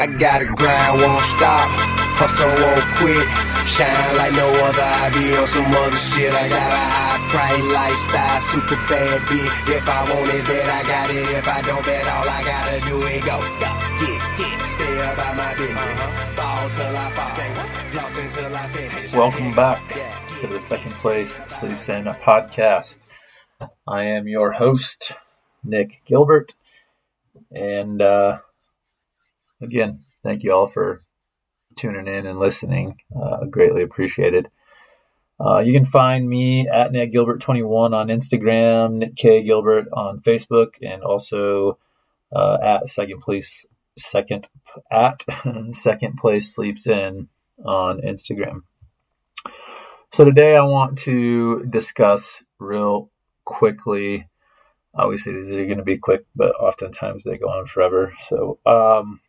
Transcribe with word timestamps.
I 0.00 0.06
gotta 0.06 0.46
grind, 0.46 1.02
won't 1.02 1.26
stop. 1.26 1.66
Hustle, 2.14 2.46
won't 2.46 2.86
quit. 3.02 3.26
Shine 3.66 4.14
like 4.14 4.30
no 4.30 4.46
other. 4.46 4.86
I 5.02 5.10
be 5.10 5.34
on 5.34 5.46
some 5.50 5.66
other 5.66 5.98
shit. 5.98 6.30
I 6.30 6.46
got 6.46 6.70
a 6.70 6.82
high 6.86 7.18
price 7.26 7.66
lifestyle, 7.74 8.40
super 8.46 8.78
bad 8.86 9.26
bitch. 9.26 9.58
If 9.66 9.82
I 9.90 10.06
want 10.06 10.30
it, 10.30 10.46
bet 10.46 10.70
I 10.70 10.82
got 10.86 11.10
it. 11.10 11.26
If 11.34 11.48
I 11.50 11.62
don't 11.66 11.82
bet, 11.82 12.06
all 12.14 12.30
I 12.30 12.40
gotta 12.46 12.78
do 12.86 12.96
is 13.10 13.26
go. 13.26 13.42
go. 13.58 13.70
Get, 13.98 14.22
get, 14.38 14.58
stay 14.70 14.94
about 15.02 15.34
my 15.34 15.50
business. 15.58 15.98
Uh-huh. 15.98 16.36
Ball 16.38 16.70
till 16.70 16.96
I 16.96 17.10
fall. 17.18 17.28
Until 18.18 18.54
I 18.54 18.68
finish. 18.70 19.12
Welcome 19.12 19.52
back 19.52 19.82
to 20.40 20.46
the 20.46 20.60
Second 20.60 20.92
Place 20.92 21.40
Sleeps 21.48 21.88
In 21.88 22.06
a 22.06 22.14
podcast. 22.14 22.98
I 23.86 24.04
am 24.04 24.28
your 24.28 24.52
host, 24.52 25.12
Nick 25.64 26.02
Gilbert. 26.04 26.54
And 27.50 28.00
uh, 28.02 28.40
again, 29.60 30.04
thank 30.22 30.42
you 30.42 30.52
all 30.52 30.66
for 30.66 31.02
tuning 31.76 32.08
in 32.08 32.26
and 32.26 32.38
listening. 32.38 32.96
Uh, 33.14 33.44
greatly 33.44 33.82
appreciated. 33.82 34.48
Uh, 35.40 35.58
you 35.58 35.72
can 35.72 35.84
find 35.84 36.28
me 36.28 36.66
at 36.68 36.90
Nick 36.90 37.12
Gilbert 37.12 37.40
21 37.40 37.94
on 37.94 38.08
Instagram, 38.08 38.94
Nick 38.94 39.16
K 39.16 39.42
Gilbert 39.42 39.86
on 39.92 40.20
Facebook, 40.20 40.70
and 40.82 41.02
also 41.02 41.78
uh, 42.34 42.58
at 42.62 42.88
Second 42.88 43.20
Place 43.20 43.64
Second 43.96 44.48
at 44.90 45.24
Second 45.72 46.16
Place 46.16 46.54
Sleeps 46.54 46.86
In 46.86 47.28
on 47.64 48.00
Instagram. 48.00 48.62
So 50.12 50.24
today 50.24 50.56
I 50.56 50.62
want 50.62 50.98
to 51.00 51.64
discuss 51.66 52.42
real 52.58 53.10
quickly. 53.44 54.28
Obviously, 54.94 55.34
these 55.34 55.52
are 55.52 55.66
going 55.66 55.78
to 55.78 55.84
be 55.84 55.98
quick, 55.98 56.24
but 56.34 56.52
oftentimes 56.56 57.22
they 57.22 57.38
go 57.38 57.46
on 57.46 57.66
forever. 57.66 58.14
So, 58.28 58.58
um, 58.66 59.20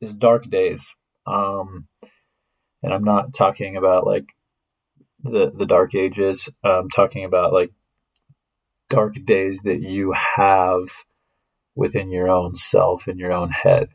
is 0.00 0.16
dark 0.16 0.48
days, 0.48 0.86
um, 1.26 1.88
and 2.82 2.92
I'm 2.92 3.04
not 3.04 3.34
talking 3.34 3.76
about 3.76 4.06
like 4.06 4.26
the 5.22 5.52
the 5.54 5.66
dark 5.66 5.94
ages. 5.94 6.48
I'm 6.62 6.90
talking 6.90 7.24
about 7.24 7.52
like 7.52 7.70
dark 8.90 9.14
days 9.24 9.60
that 9.64 9.80
you 9.80 10.12
have 10.12 10.88
within 11.74 12.10
your 12.10 12.28
own 12.28 12.54
self 12.54 13.08
in 13.08 13.18
your 13.18 13.32
own 13.32 13.50
head. 13.50 13.88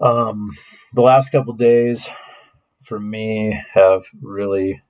Um, 0.00 0.50
the 0.92 1.02
last 1.02 1.30
couple 1.30 1.54
days 1.54 2.08
for 2.82 2.98
me 2.98 3.62
have 3.72 4.02
really 4.20 4.82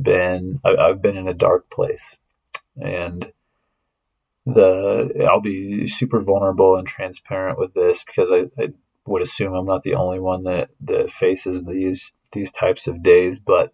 been 0.00 0.60
I, 0.64 0.74
I've 0.76 1.02
been 1.02 1.16
in 1.16 1.28
a 1.28 1.34
dark 1.34 1.70
place, 1.70 2.16
and 2.76 3.32
the 4.46 5.26
I'll 5.30 5.40
be 5.40 5.86
super 5.86 6.20
vulnerable 6.20 6.76
and 6.76 6.86
transparent 6.86 7.58
with 7.58 7.74
this 7.74 8.04
because 8.04 8.30
I, 8.30 8.50
I 8.60 8.68
would 9.06 9.22
assume 9.22 9.54
I'm 9.54 9.66
not 9.66 9.82
the 9.82 9.94
only 9.94 10.18
one 10.18 10.44
that 10.44 10.70
that 10.80 11.10
faces 11.10 11.62
these 11.64 12.12
these 12.32 12.50
types 12.50 12.86
of 12.86 13.02
days, 13.02 13.38
but 13.38 13.72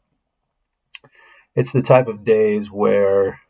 it's 1.55 1.73
the 1.73 1.83
type 1.83 2.07
of 2.07 2.25
days 2.25 2.71
where 2.71 3.41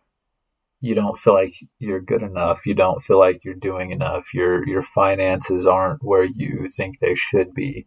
you 0.80 0.94
don't 0.94 1.18
feel 1.18 1.34
like 1.34 1.54
you're 1.78 2.00
good 2.00 2.22
enough. 2.22 2.64
You 2.64 2.74
don't 2.74 3.02
feel 3.02 3.18
like 3.18 3.44
you're 3.44 3.54
doing 3.54 3.90
enough. 3.90 4.32
Your 4.32 4.66
your 4.66 4.82
finances 4.82 5.66
aren't 5.66 6.04
where 6.04 6.24
you 6.24 6.68
think 6.74 7.00
they 7.00 7.14
should 7.14 7.52
be. 7.52 7.86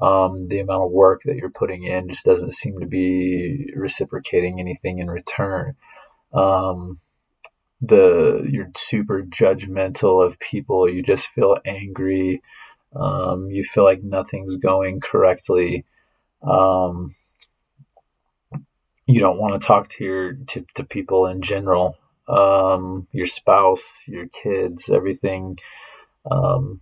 Um, 0.00 0.48
the 0.48 0.58
amount 0.58 0.84
of 0.84 0.90
work 0.90 1.22
that 1.26 1.36
you're 1.36 1.50
putting 1.50 1.84
in 1.84 2.08
just 2.08 2.24
doesn't 2.24 2.54
seem 2.54 2.80
to 2.80 2.86
be 2.86 3.70
reciprocating 3.76 4.58
anything 4.58 4.98
in 4.98 5.08
return. 5.08 5.76
Um, 6.32 6.98
the 7.82 8.48
you're 8.48 8.70
super 8.76 9.22
judgmental 9.22 10.24
of 10.24 10.38
people. 10.38 10.88
You 10.88 11.02
just 11.02 11.28
feel 11.28 11.58
angry. 11.66 12.40
Um, 12.94 13.50
you 13.50 13.64
feel 13.64 13.84
like 13.84 14.02
nothing's 14.02 14.56
going 14.56 15.00
correctly. 15.00 15.84
Um, 16.42 17.14
you 19.06 19.18
don't 19.20 19.38
want 19.38 19.60
to 19.60 19.66
talk 19.66 19.88
to 19.90 20.04
your 20.04 20.32
to, 20.34 20.64
to 20.76 20.84
people 20.84 21.26
in 21.26 21.42
general. 21.42 21.96
Um, 22.28 23.08
your 23.10 23.26
spouse, 23.26 23.98
your 24.06 24.28
kids, 24.28 24.88
everything 24.88 25.58
um, 26.30 26.80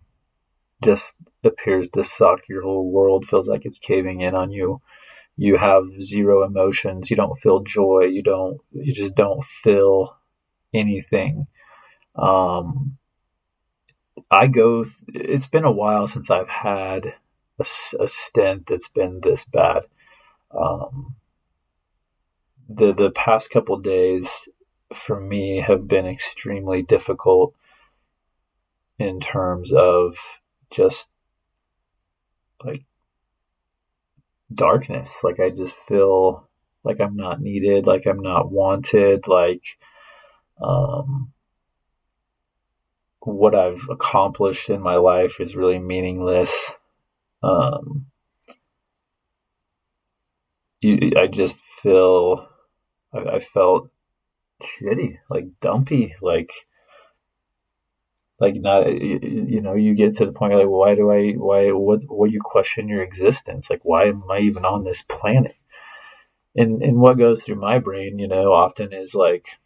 just 0.84 1.15
appears 1.43 1.89
to 1.91 2.05
suck. 2.05 2.47
Your 2.47 2.62
whole 2.62 2.91
world 2.91 3.25
feels 3.25 3.49
like 3.49 3.65
it's 3.65 3.78
caving 3.78 4.21
in 4.21 4.34
on 4.34 4.53
you. 4.53 4.83
You 5.37 5.56
have 5.56 5.87
zero 5.99 6.44
emotions. 6.44 7.10
You 7.10 7.16
don't 7.16 7.39
feel 7.39 7.60
joy. 7.60 8.03
You 8.10 8.22
don't. 8.22 8.59
You 8.72 8.93
just 8.93 9.15
don't 9.15 9.43
feel 9.43 10.19
anything. 10.75 11.47
Um, 12.16 12.98
I 14.31 14.47
go. 14.47 14.84
Th- 14.84 14.94
it's 15.14 15.48
been 15.48 15.64
a 15.64 15.72
while 15.72 16.06
since 16.06 16.31
I've 16.31 16.48
had 16.48 17.14
a, 17.58 17.66
a 18.00 18.08
stint 18.08 18.66
that's 18.66 18.88
been 18.88 19.20
this 19.22 19.44
bad. 19.44 19.84
Um, 20.50 21.16
the 22.69 22.92
the 22.92 23.10
past 23.10 23.50
couple 23.50 23.76
days 23.78 24.48
for 24.92 25.20
me 25.20 25.60
have 25.60 25.86
been 25.88 26.06
extremely 26.06 26.82
difficult 26.82 27.54
in 28.98 29.19
terms 29.20 29.72
of 29.72 30.16
just 30.70 31.09
like 32.64 32.84
darkness. 34.53 35.10
Like 35.22 35.41
I 35.41 35.50
just 35.50 35.75
feel 35.75 36.48
like 36.84 37.00
I'm 37.00 37.16
not 37.16 37.41
needed, 37.41 37.86
like 37.86 38.06
I'm 38.06 38.20
not 38.20 38.50
wanted, 38.50 39.26
like 39.26 39.62
um, 40.62 41.32
what 43.21 43.54
I've 43.54 43.87
accomplished 43.91 44.71
in 44.71 44.81
my 44.81 44.97
life 44.97 45.41
is 45.41 45.56
really 45.56 45.78
meaningless. 45.78 46.53
Um, 47.43 48.06
you, 50.81 51.12
I 51.16 51.26
just 51.26 51.59
feel, 51.82 52.48
I, 53.12 53.37
I 53.37 53.41
felt 53.41 53.91
shitty, 54.62 55.19
like 55.28 55.47
dumpy, 55.60 56.15
like, 56.21 56.53
like 58.38 58.54
not, 58.56 58.87
you 58.91 59.60
know, 59.60 59.75
you 59.75 59.94
get 59.94 60.15
to 60.16 60.27
the 60.27 60.32
point 60.32 60.54
like, 60.54 60.66
why 60.66 60.94
do 60.94 61.10
I, 61.10 61.32
why, 61.32 61.72
what, 61.72 62.00
what 62.09 62.31
you 62.31 62.41
question 62.42 62.88
your 62.88 63.03
existence? 63.03 63.69
Like, 63.69 63.81
why 63.82 64.04
am 64.04 64.25
I 64.31 64.38
even 64.38 64.65
on 64.65 64.84
this 64.84 65.03
planet? 65.03 65.56
And, 66.56 66.82
and 66.82 66.97
what 66.97 67.19
goes 67.19 67.44
through 67.44 67.56
my 67.56 67.78
brain, 67.78 68.19
you 68.19 68.27
know, 68.27 68.53
often 68.53 68.92
is 68.92 69.15
like, 69.15 69.60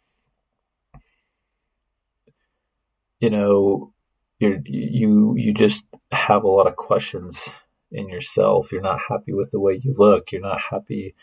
you 3.25 3.31
know, 3.31 3.91
you 4.37 4.61
you 4.65 5.33
you 5.35 5.51
just 5.51 5.85
have 6.11 6.43
a 6.43 6.47
lot 6.47 6.67
of 6.67 6.75
questions 6.75 7.49
in 7.91 8.07
yourself. 8.07 8.71
You're 8.71 8.81
not 8.81 8.99
happy 9.09 9.33
with 9.33 9.49
the 9.49 9.59
way 9.59 9.81
you 9.83 9.95
look. 9.97 10.31
You're 10.31 10.41
not 10.41 10.61
happy 10.69 11.15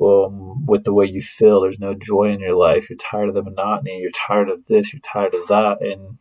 um, 0.00 0.66
with 0.66 0.84
the 0.84 0.92
way 0.92 1.06
you 1.06 1.22
feel. 1.22 1.62
There's 1.62 1.78
no 1.78 1.94
joy 1.94 2.32
in 2.32 2.40
your 2.40 2.54
life. 2.54 2.90
You're 2.90 2.98
tired 2.98 3.30
of 3.30 3.34
the 3.34 3.42
monotony. 3.42 4.00
You're 4.00 4.10
tired 4.10 4.50
of 4.50 4.66
this. 4.66 4.92
You're 4.92 5.00
tired 5.00 5.32
of 5.32 5.48
that. 5.48 5.78
And 5.80 6.18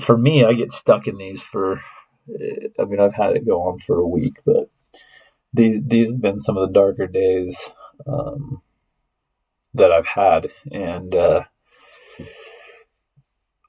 for 0.00 0.16
me, 0.16 0.44
I 0.44 0.52
get 0.52 0.70
stuck 0.70 1.08
in 1.08 1.18
these 1.18 1.42
for. 1.42 1.80
I 2.78 2.84
mean, 2.84 3.00
I've 3.00 3.14
had 3.14 3.34
it 3.34 3.44
go 3.44 3.62
on 3.62 3.80
for 3.80 3.98
a 3.98 4.06
week, 4.06 4.36
but 4.46 4.70
these 5.52 5.80
these 5.84 6.12
have 6.12 6.20
been 6.20 6.38
some 6.38 6.56
of 6.56 6.68
the 6.68 6.72
darker 6.72 7.08
days 7.08 7.58
um, 8.06 8.62
that 9.74 9.90
I've 9.90 10.06
had, 10.06 10.50
and. 10.70 11.12
Uh, 11.12 11.42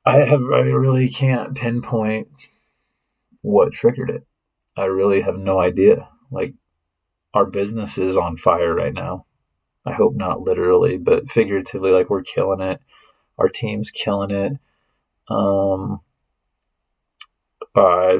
I 0.06 0.19
have 0.25 0.41
I 0.53 0.62
really 0.62 1.09
can't 1.09 1.56
pinpoint 1.56 2.28
what 3.41 3.72
triggered 3.72 4.09
it. 4.09 4.23
I 4.75 4.85
really 4.85 5.22
have 5.22 5.38
no 5.38 5.59
idea. 5.59 6.09
Like 6.31 6.56
our 7.34 7.45
business 7.45 7.97
is 7.97 8.17
on 8.17 8.38
fire 8.38 8.73
right 8.73 8.94
now. 8.94 9.25
I 9.85 9.94
hope 9.94 10.16
not 10.16 10.41
literally, 10.41 10.97
but 10.97 11.29
figuratively 11.29 11.91
like 11.91 12.09
we're 12.09 12.23
killing 12.23 12.61
it. 12.61 12.81
Our 13.38 13.50
team's 13.50 13.91
killing 13.91 14.31
it. 14.31 14.53
Um 15.29 16.01
uh 17.75 18.17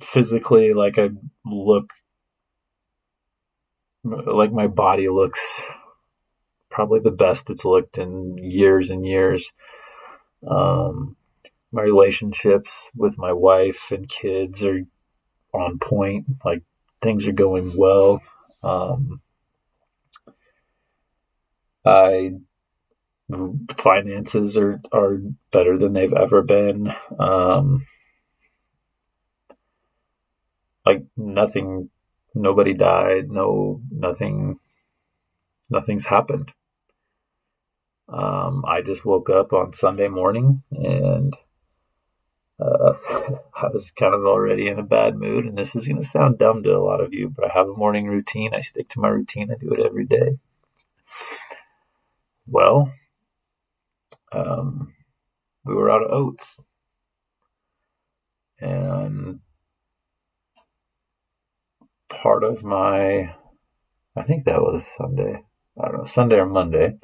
physically 0.00 0.72
like 0.74 0.98
I 0.98 1.10
look 1.44 1.92
like 4.04 4.52
my 4.52 4.66
body 4.66 5.08
looks 5.08 5.40
probably 6.70 7.00
the 7.00 7.10
best 7.10 7.50
it's 7.50 7.64
looked 7.64 7.98
in 7.98 8.36
years 8.38 8.90
and 8.90 9.06
years. 9.06 9.52
Um, 10.46 11.16
my 11.72 11.82
relationships 11.82 12.88
with 12.94 13.18
my 13.18 13.32
wife 13.32 13.90
and 13.92 14.08
kids 14.08 14.64
are 14.64 14.80
on 15.52 15.78
point. 15.78 16.26
Like 16.44 16.62
things 17.02 17.26
are 17.26 17.32
going 17.32 17.76
well. 17.76 18.22
Um, 18.62 19.20
I 21.84 22.32
finances 23.76 24.56
are 24.56 24.80
are 24.92 25.18
better 25.52 25.78
than 25.78 25.92
they've 25.92 26.12
ever 26.12 26.42
been. 26.42 26.92
Um, 27.18 27.86
like 30.84 31.04
nothing, 31.16 31.90
nobody 32.34 32.74
died. 32.74 33.30
No, 33.30 33.80
nothing, 33.90 34.58
nothing's 35.70 36.06
happened. 36.06 36.52
Um, 38.10 38.64
I 38.66 38.82
just 38.82 39.04
woke 39.04 39.30
up 39.30 39.52
on 39.52 39.72
Sunday 39.72 40.08
morning 40.08 40.62
and 40.72 41.36
uh, 42.60 42.94
I 43.54 43.68
was 43.72 43.90
kind 43.98 44.14
of 44.14 44.24
already 44.24 44.68
in 44.68 44.78
a 44.78 44.82
bad 44.82 45.16
mood, 45.16 45.46
and 45.46 45.56
this 45.56 45.74
is 45.74 45.86
going 45.86 46.00
to 46.00 46.06
sound 46.06 46.38
dumb 46.38 46.62
to 46.62 46.76
a 46.76 46.78
lot 46.82 47.00
of 47.00 47.14
you, 47.14 47.28
but 47.28 47.44
I 47.44 47.54
have 47.54 47.68
a 47.68 47.76
morning 47.76 48.06
routine. 48.06 48.52
I 48.54 48.60
stick 48.60 48.88
to 48.90 49.00
my 49.00 49.08
routine. 49.08 49.50
I 49.50 49.54
do 49.54 49.72
it 49.72 49.84
every 49.84 50.04
day. 50.04 50.38
Well, 52.46 52.92
um, 54.32 54.94
we 55.64 55.74
were 55.74 55.90
out 55.90 56.02
of 56.02 56.10
oats, 56.10 56.58
and 58.58 59.40
part 62.08 62.44
of 62.44 62.64
my, 62.64 63.34
I 64.16 64.22
think 64.24 64.44
that 64.44 64.60
was 64.60 64.86
Sunday. 64.96 65.44
I 65.80 65.88
don't 65.88 65.98
know, 65.98 66.04
Sunday 66.04 66.36
or 66.36 66.46
Monday. 66.46 66.98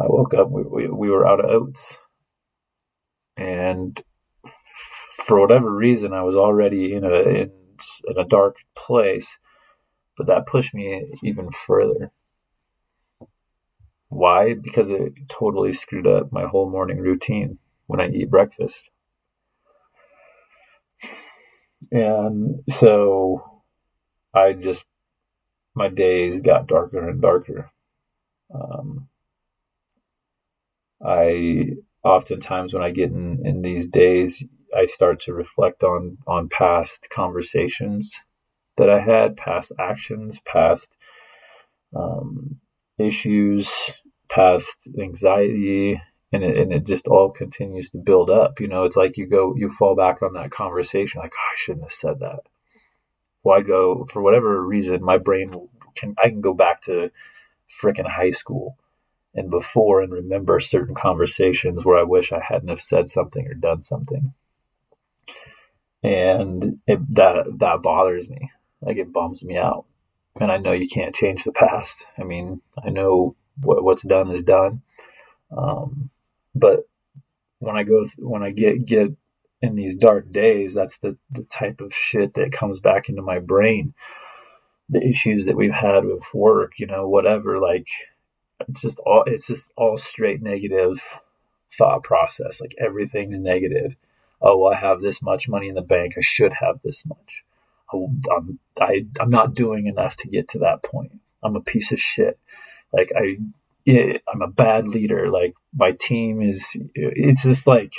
I 0.00 0.06
woke 0.06 0.34
up. 0.34 0.50
We 0.50 0.62
we, 0.62 0.88
we 0.88 1.10
were 1.10 1.26
out 1.26 1.44
of 1.44 1.50
oats, 1.50 1.92
and 3.36 4.00
for 5.24 5.40
whatever 5.40 5.74
reason, 5.74 6.12
I 6.12 6.22
was 6.22 6.36
already 6.36 6.94
in 6.94 7.04
a 7.04 7.14
in, 7.14 7.50
in 8.06 8.18
a 8.18 8.24
dark 8.24 8.56
place, 8.76 9.38
but 10.16 10.26
that 10.26 10.46
pushed 10.46 10.74
me 10.74 11.12
even 11.22 11.50
further. 11.50 12.12
Why? 14.08 14.54
Because 14.54 14.88
it 14.90 15.12
totally 15.28 15.72
screwed 15.72 16.06
up 16.06 16.32
my 16.32 16.46
whole 16.46 16.70
morning 16.70 16.98
routine 16.98 17.58
when 17.86 18.00
I 18.00 18.08
eat 18.08 18.30
breakfast. 18.30 18.76
And 21.90 22.62
so 22.68 23.62
I 24.34 24.52
just, 24.52 24.84
my 25.74 25.88
days 25.88 26.40
got 26.40 26.66
darker 26.66 27.08
and 27.08 27.20
darker. 27.20 27.70
Um, 28.54 29.08
I 31.04 31.70
oftentimes, 32.04 32.74
when 32.74 32.82
I 32.82 32.90
get 32.90 33.10
in, 33.10 33.42
in 33.44 33.62
these 33.62 33.88
days, 33.88 34.44
I 34.76 34.86
start 34.86 35.20
to 35.20 35.32
reflect 35.32 35.82
on 35.82 36.18
on 36.26 36.48
past 36.48 37.08
conversations 37.10 38.14
that 38.76 38.90
I 38.90 39.00
had, 39.00 39.36
past 39.36 39.72
actions, 39.78 40.40
past 40.44 40.88
um, 41.94 42.60
issues, 42.98 43.70
past 44.28 44.76
anxiety, 45.00 46.00
and 46.32 46.44
it, 46.44 46.56
and 46.56 46.72
it 46.72 46.84
just 46.84 47.06
all 47.06 47.30
continues 47.30 47.90
to 47.90 47.98
build 47.98 48.30
up. 48.30 48.60
You 48.60 48.68
know, 48.68 48.84
it's 48.84 48.96
like 48.96 49.16
you 49.16 49.26
go, 49.26 49.54
you 49.56 49.68
fall 49.68 49.96
back 49.96 50.22
on 50.22 50.34
that 50.34 50.50
conversation, 50.50 51.20
like, 51.20 51.32
oh, 51.34 51.52
I 51.52 51.56
shouldn't 51.56 51.84
have 51.84 51.92
said 51.92 52.20
that. 52.20 52.40
Well, 53.42 53.58
I 53.58 53.62
go 53.62 54.04
for 54.04 54.22
whatever 54.22 54.62
reason, 54.62 55.02
my 55.02 55.18
brain 55.18 55.52
can 55.96 56.14
I 56.22 56.28
can 56.28 56.40
go 56.40 56.54
back 56.54 56.82
to 56.82 57.10
freaking 57.82 58.08
high 58.08 58.30
school 58.30 58.76
and 59.34 59.50
before 59.50 60.02
and 60.02 60.12
remember 60.12 60.60
certain 60.60 60.94
conversations 60.94 61.84
where 61.84 61.98
I 61.98 62.02
wish 62.02 62.32
I 62.32 62.40
hadn't 62.46 62.68
have 62.68 62.80
said 62.80 63.10
something 63.10 63.46
or 63.46 63.54
done 63.54 63.82
something 63.82 64.32
and 66.02 66.78
it, 66.86 67.00
that 67.14 67.46
that 67.58 67.82
bothers 67.82 68.28
me. 68.28 68.50
Like 68.80 68.96
it 68.96 69.12
bums 69.12 69.42
me 69.42 69.56
out. 69.56 69.86
And 70.40 70.52
I 70.52 70.58
know 70.58 70.72
you 70.72 70.88
can't 70.88 71.14
change 71.14 71.42
the 71.42 71.52
past. 71.52 72.04
I 72.16 72.22
mean, 72.22 72.60
I 72.82 72.90
know 72.90 73.34
what, 73.60 73.82
what's 73.82 74.02
done 74.02 74.30
is 74.30 74.44
done. 74.44 74.82
Um, 75.56 76.10
but 76.54 76.88
when 77.58 77.76
I 77.76 77.82
go, 77.82 78.06
when 78.18 78.42
I 78.42 78.50
get 78.50 78.86
get 78.86 79.10
in 79.60 79.74
these 79.74 79.96
dark 79.96 80.30
days, 80.30 80.74
that's 80.74 80.98
the 80.98 81.16
the 81.30 81.42
type 81.44 81.80
of 81.80 81.92
shit 81.92 82.34
that 82.34 82.52
comes 82.52 82.80
back 82.80 83.08
into 83.08 83.22
my 83.22 83.40
brain. 83.40 83.94
The 84.90 85.06
issues 85.06 85.46
that 85.46 85.56
we've 85.56 85.72
had 85.72 86.04
with 86.04 86.22
work, 86.32 86.78
you 86.78 86.86
know, 86.86 87.08
whatever. 87.08 87.58
Like 87.58 87.88
it's 88.66 88.80
just 88.82 88.98
all 89.00 89.24
it's 89.26 89.46
just 89.46 89.66
all 89.76 89.96
straight 89.96 90.42
negative 90.42 91.20
thought 91.70 92.02
process. 92.02 92.60
Like 92.60 92.74
everything's 92.78 93.38
negative 93.38 93.96
oh, 94.40 94.58
well, 94.58 94.72
I 94.72 94.76
have 94.76 95.00
this 95.00 95.22
much 95.22 95.48
money 95.48 95.68
in 95.68 95.74
the 95.74 95.82
bank. 95.82 96.14
I 96.16 96.20
should 96.20 96.54
have 96.60 96.80
this 96.82 97.04
much. 97.04 97.44
Oh, 97.92 98.10
I'm, 98.34 98.58
I, 98.80 99.06
I'm 99.20 99.30
not 99.30 99.54
doing 99.54 99.86
enough 99.86 100.16
to 100.18 100.28
get 100.28 100.48
to 100.50 100.58
that 100.60 100.82
point. 100.82 101.20
I'm 101.42 101.56
a 101.56 101.60
piece 101.60 101.92
of 101.92 102.00
shit. 102.00 102.38
Like 102.92 103.10
I, 103.16 103.38
I'm 104.32 104.42
a 104.42 104.48
bad 104.48 104.88
leader. 104.88 105.30
Like 105.30 105.54
my 105.74 105.92
team 105.92 106.42
is, 106.42 106.76
it's 106.94 107.42
just 107.42 107.66
like, 107.66 107.94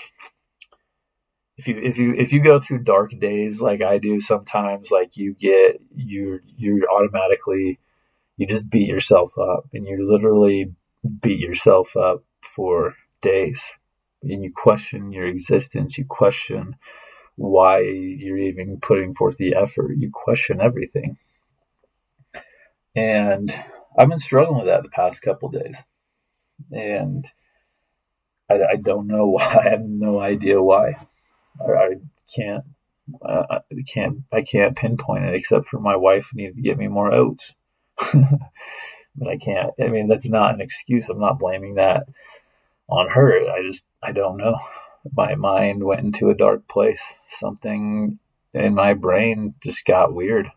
if 1.57 1.67
you, 1.67 1.77
if 1.83 1.97
you, 1.97 2.13
if 2.13 2.31
you 2.31 2.39
go 2.39 2.59
through 2.59 2.83
dark 2.83 3.11
days 3.19 3.59
like 3.59 3.81
I 3.81 3.97
do 3.97 4.21
sometimes, 4.21 4.91
like 4.91 5.17
you 5.17 5.33
get, 5.33 5.81
you 5.93 6.39
you're 6.55 6.89
automatically, 6.89 7.79
you 8.39 8.47
just 8.47 8.69
beat 8.69 8.87
yourself 8.87 9.37
up 9.37 9.65
and 9.73 9.85
you 9.85 10.07
literally 10.09 10.71
beat 11.21 11.39
yourself 11.39 11.97
up 11.97 12.23
for 12.39 12.95
days 13.21 13.61
and 14.23 14.41
you 14.41 14.51
question 14.55 15.11
your 15.11 15.27
existence, 15.27 15.97
you 15.97 16.05
question 16.05 16.77
why 17.35 17.79
you're 17.81 18.37
even 18.37 18.79
putting 18.81 19.13
forth 19.13 19.35
the 19.35 19.55
effort, 19.55 19.91
you 19.97 20.09
question 20.13 20.61
everything. 20.61 21.17
And 22.95 23.53
I've 23.97 24.07
been 24.07 24.19
struggling 24.19 24.59
with 24.59 24.67
that 24.67 24.83
the 24.83 24.89
past 24.89 25.21
couple 25.21 25.49
days. 25.49 25.75
And 26.71 27.25
I, 28.49 28.53
I, 28.71 28.75
don't 28.77 29.07
know 29.07 29.27
why. 29.31 29.43
I 29.65 29.69
have 29.69 29.83
no 29.83 30.17
idea 30.19 30.61
why. 30.61 30.95
I, 31.59 31.71
I 31.71 31.95
can't. 32.33 32.63
Uh, 33.21 33.43
I 33.49 33.81
can't. 33.91 34.19
I 34.31 34.43
can't 34.43 34.77
pinpoint 34.77 35.25
it 35.25 35.35
except 35.35 35.67
for 35.67 35.79
my 35.79 35.97
wife 35.97 36.29
needed 36.33 36.55
to 36.55 36.61
get 36.61 36.77
me 36.77 36.87
more 36.87 37.13
oats. 37.13 37.53
but 39.15 39.27
I 39.27 39.37
can't. 39.37 39.71
I 39.81 39.87
mean, 39.87 40.07
that's 40.07 40.29
not 40.29 40.53
an 40.53 40.61
excuse. 40.61 41.09
I'm 41.09 41.19
not 41.19 41.39
blaming 41.39 41.75
that 41.75 42.07
on 42.87 43.09
her. 43.09 43.49
I 43.49 43.61
just, 43.63 43.85
I 44.01 44.11
don't 44.11 44.37
know. 44.37 44.57
My 45.13 45.35
mind 45.35 45.83
went 45.83 46.01
into 46.01 46.29
a 46.29 46.35
dark 46.35 46.67
place. 46.67 47.01
Something 47.39 48.19
in 48.53 48.73
my 48.73 48.93
brain 48.93 49.55
just 49.63 49.85
got 49.85 50.13
weird. 50.13 50.51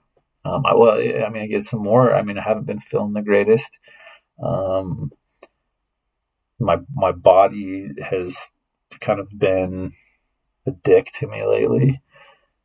Um, 0.44 0.64
I, 0.66 0.74
well, 0.74 0.98
I 0.98 1.28
mean, 1.28 1.42
I 1.42 1.46
get 1.46 1.62
some 1.62 1.82
more. 1.82 2.14
I 2.14 2.22
mean, 2.22 2.38
I 2.38 2.42
haven't 2.42 2.66
been 2.66 2.80
feeling 2.80 3.12
the 3.12 3.22
greatest. 3.22 3.78
Um, 4.42 5.12
my 6.58 6.78
my 6.94 7.12
body 7.12 7.90
has 8.10 8.36
kind 9.00 9.20
of 9.20 9.28
been 9.36 9.92
a 10.66 10.70
dick 10.70 11.10
to 11.18 11.26
me 11.26 11.44
lately, 11.44 12.00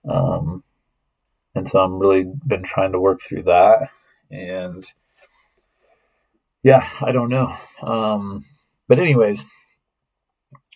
um, 0.09 0.63
and 1.55 1.67
so 1.67 1.79
I'm 1.79 1.99
really 1.99 2.25
been 2.45 2.63
trying 2.63 2.93
to 2.93 2.99
work 2.99 3.21
through 3.21 3.43
that. 3.43 3.89
And 4.29 4.85
yeah, 6.63 6.87
I 7.01 7.11
don't 7.11 7.29
know. 7.29 7.55
Um, 7.81 8.45
but 8.87 8.99
anyways, 8.99 9.45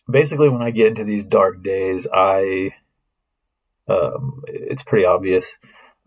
basically 0.10 0.50
when 0.50 0.62
I 0.62 0.72
get 0.72 0.88
into 0.88 1.04
these 1.04 1.26
dark 1.26 1.64
days, 1.64 2.08
I 2.12 2.72
um, 3.88 4.44
it's 4.48 4.84
pretty 4.84 5.06
obvious, 5.06 5.46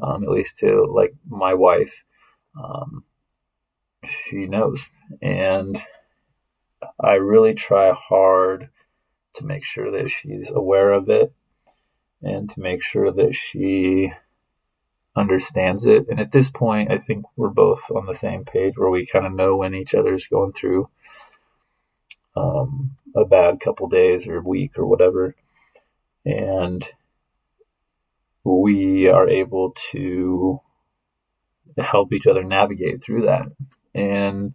um, 0.03 0.23
at 0.25 0.31
least 0.31 0.59
to 0.59 0.87
like 0.95 1.15
my 1.29 1.55
wife. 1.55 2.03
Um, 2.63 3.05
she 4.05 4.47
knows, 4.47 4.89
and 5.21 5.83
I 7.01 7.15
really 7.15 7.55
try 7.55 7.93
hard 7.93 8.71
to 9.35 9.45
make 9.45 9.65
sure 9.65 9.91
that 9.91 10.09
she's 10.09 10.51
aware 10.51 10.93
of 10.93 11.09
it, 11.09 11.33
and 12.23 12.49
to 12.51 12.61
make 12.61 12.83
sure 12.83 13.11
that 13.11 13.35
she 13.35 14.13
understands 15.17 15.87
it. 15.87 16.07
And 16.09 16.21
at 16.21 16.33
this 16.33 16.51
point, 16.51 16.91
I 16.91 16.99
think 16.99 17.25
we're 17.37 17.49
both 17.49 17.91
on 17.91 18.07
the 18.07 18.15
same 18.15 18.45
page 18.45 18.75
where 18.77 18.91
we 18.91 19.07
kind 19.07 19.27
of 19.27 19.33
know 19.33 19.57
when 19.57 19.75
each 19.75 19.95
other's 19.95 20.27
going 20.27 20.53
through 20.53 20.89
um, 22.37 22.97
a 23.15 23.25
bad 23.25 23.61
couple 23.61 23.89
days 23.89 24.27
or 24.27 24.41
week 24.41 24.79
or 24.79 24.87
whatever. 24.87 25.37
And 26.27 26.89
we 28.43 29.09
are 29.09 29.29
able 29.29 29.73
to 29.91 30.61
help 31.79 32.13
each 32.13 32.27
other 32.27 32.45
navigate 32.45 33.03
through 33.03 33.23
that. 33.23 33.47
And 33.95 34.55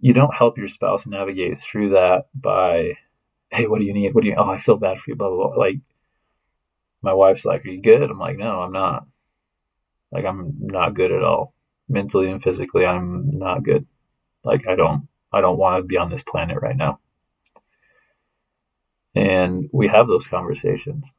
you 0.00 0.14
don't 0.14 0.34
help 0.34 0.58
your 0.58 0.68
spouse 0.68 1.06
navigate 1.06 1.58
through 1.58 1.90
that 1.90 2.26
by, 2.34 2.94
hey, 3.50 3.66
what 3.66 3.80
do 3.80 3.84
you 3.84 3.92
need? 3.92 4.14
What 4.14 4.22
do 4.22 4.28
you, 4.28 4.36
oh, 4.36 4.50
I 4.50 4.58
feel 4.58 4.76
bad 4.76 4.98
for 4.98 5.10
you, 5.10 5.16
blah, 5.16 5.28
blah, 5.28 5.48
blah. 5.48 5.56
Like, 5.56 5.76
my 7.02 7.12
wife's 7.12 7.44
like, 7.44 7.64
are 7.64 7.68
you 7.68 7.82
good? 7.82 8.10
I'm 8.10 8.18
like, 8.18 8.38
no, 8.38 8.62
I'm 8.62 8.72
not. 8.72 9.06
Like, 10.12 10.24
I'm 10.24 10.54
not 10.60 10.94
good 10.94 11.12
at 11.12 11.22
all. 11.22 11.54
Mentally 11.88 12.30
and 12.30 12.42
physically, 12.42 12.86
I'm 12.86 13.30
not 13.30 13.62
good. 13.62 13.86
Like, 14.44 14.66
I 14.66 14.74
don't, 14.74 15.08
I 15.32 15.40
don't 15.40 15.58
want 15.58 15.82
to 15.82 15.86
be 15.86 15.98
on 15.98 16.10
this 16.10 16.22
planet 16.22 16.58
right 16.60 16.76
now. 16.76 17.00
And 19.14 19.68
we 19.72 19.88
have 19.88 20.06
those 20.06 20.26
conversations. 20.26 21.10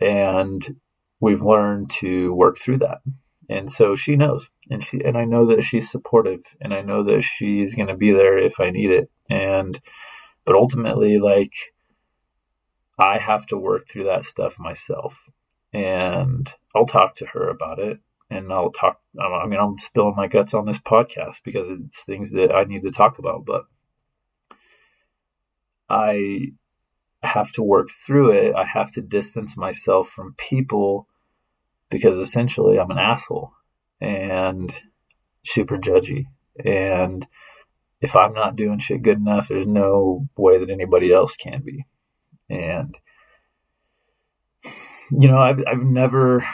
And 0.00 0.80
we've 1.20 1.42
learned 1.42 1.90
to 1.90 2.32
work 2.32 2.58
through 2.58 2.78
that. 2.78 2.98
And 3.48 3.70
so 3.70 3.94
she 3.94 4.16
knows. 4.16 4.50
And 4.70 4.82
she 4.84 5.00
and 5.02 5.16
I 5.16 5.24
know 5.24 5.46
that 5.46 5.62
she's 5.62 5.90
supportive 5.90 6.42
and 6.60 6.74
I 6.74 6.82
know 6.82 7.04
that 7.04 7.22
she's 7.22 7.74
going 7.74 7.88
to 7.88 7.96
be 7.96 8.12
there 8.12 8.38
if 8.38 8.60
I 8.60 8.70
need 8.70 8.90
it. 8.90 9.10
And 9.30 9.80
but 10.44 10.54
ultimately 10.54 11.18
like 11.18 11.54
I 12.98 13.18
have 13.18 13.46
to 13.46 13.56
work 13.56 13.86
through 13.88 14.04
that 14.04 14.24
stuff 14.24 14.58
myself. 14.58 15.30
And 15.72 16.52
I'll 16.74 16.86
talk 16.86 17.16
to 17.16 17.26
her 17.26 17.48
about 17.48 17.78
it 17.78 17.98
and 18.30 18.52
I'll 18.52 18.70
talk. 18.70 19.00
I 19.20 19.46
mean, 19.46 19.60
I'm 19.60 19.78
spilling 19.78 20.16
my 20.16 20.26
guts 20.26 20.54
on 20.54 20.66
this 20.66 20.78
podcast 20.78 21.36
because 21.44 21.68
it's 21.68 22.04
things 22.04 22.30
that 22.32 22.54
I 22.54 22.64
need 22.64 22.82
to 22.82 22.90
talk 22.90 23.18
about. 23.18 23.44
But 23.44 23.62
I 25.88 26.52
have 27.22 27.52
to 27.52 27.62
work 27.62 27.88
through 28.06 28.32
it. 28.32 28.54
I 28.54 28.64
have 28.64 28.92
to 28.92 29.02
distance 29.02 29.56
myself 29.56 30.08
from 30.08 30.34
people 30.38 31.08
because 31.90 32.18
essentially 32.18 32.78
I'm 32.78 32.90
an 32.90 32.98
asshole 32.98 33.52
and 34.00 34.72
super 35.42 35.78
judgy. 35.78 36.26
And 36.64 37.26
if 38.00 38.14
I'm 38.14 38.32
not 38.32 38.56
doing 38.56 38.78
shit 38.78 39.02
good 39.02 39.18
enough, 39.18 39.48
there's 39.48 39.66
no 39.66 40.26
way 40.36 40.58
that 40.58 40.70
anybody 40.70 41.12
else 41.12 41.34
can 41.36 41.62
be. 41.64 41.84
And 42.48 42.96
you 45.10 45.28
know, 45.28 45.38
I've 45.38 45.62
I've 45.66 45.84
never 45.84 46.46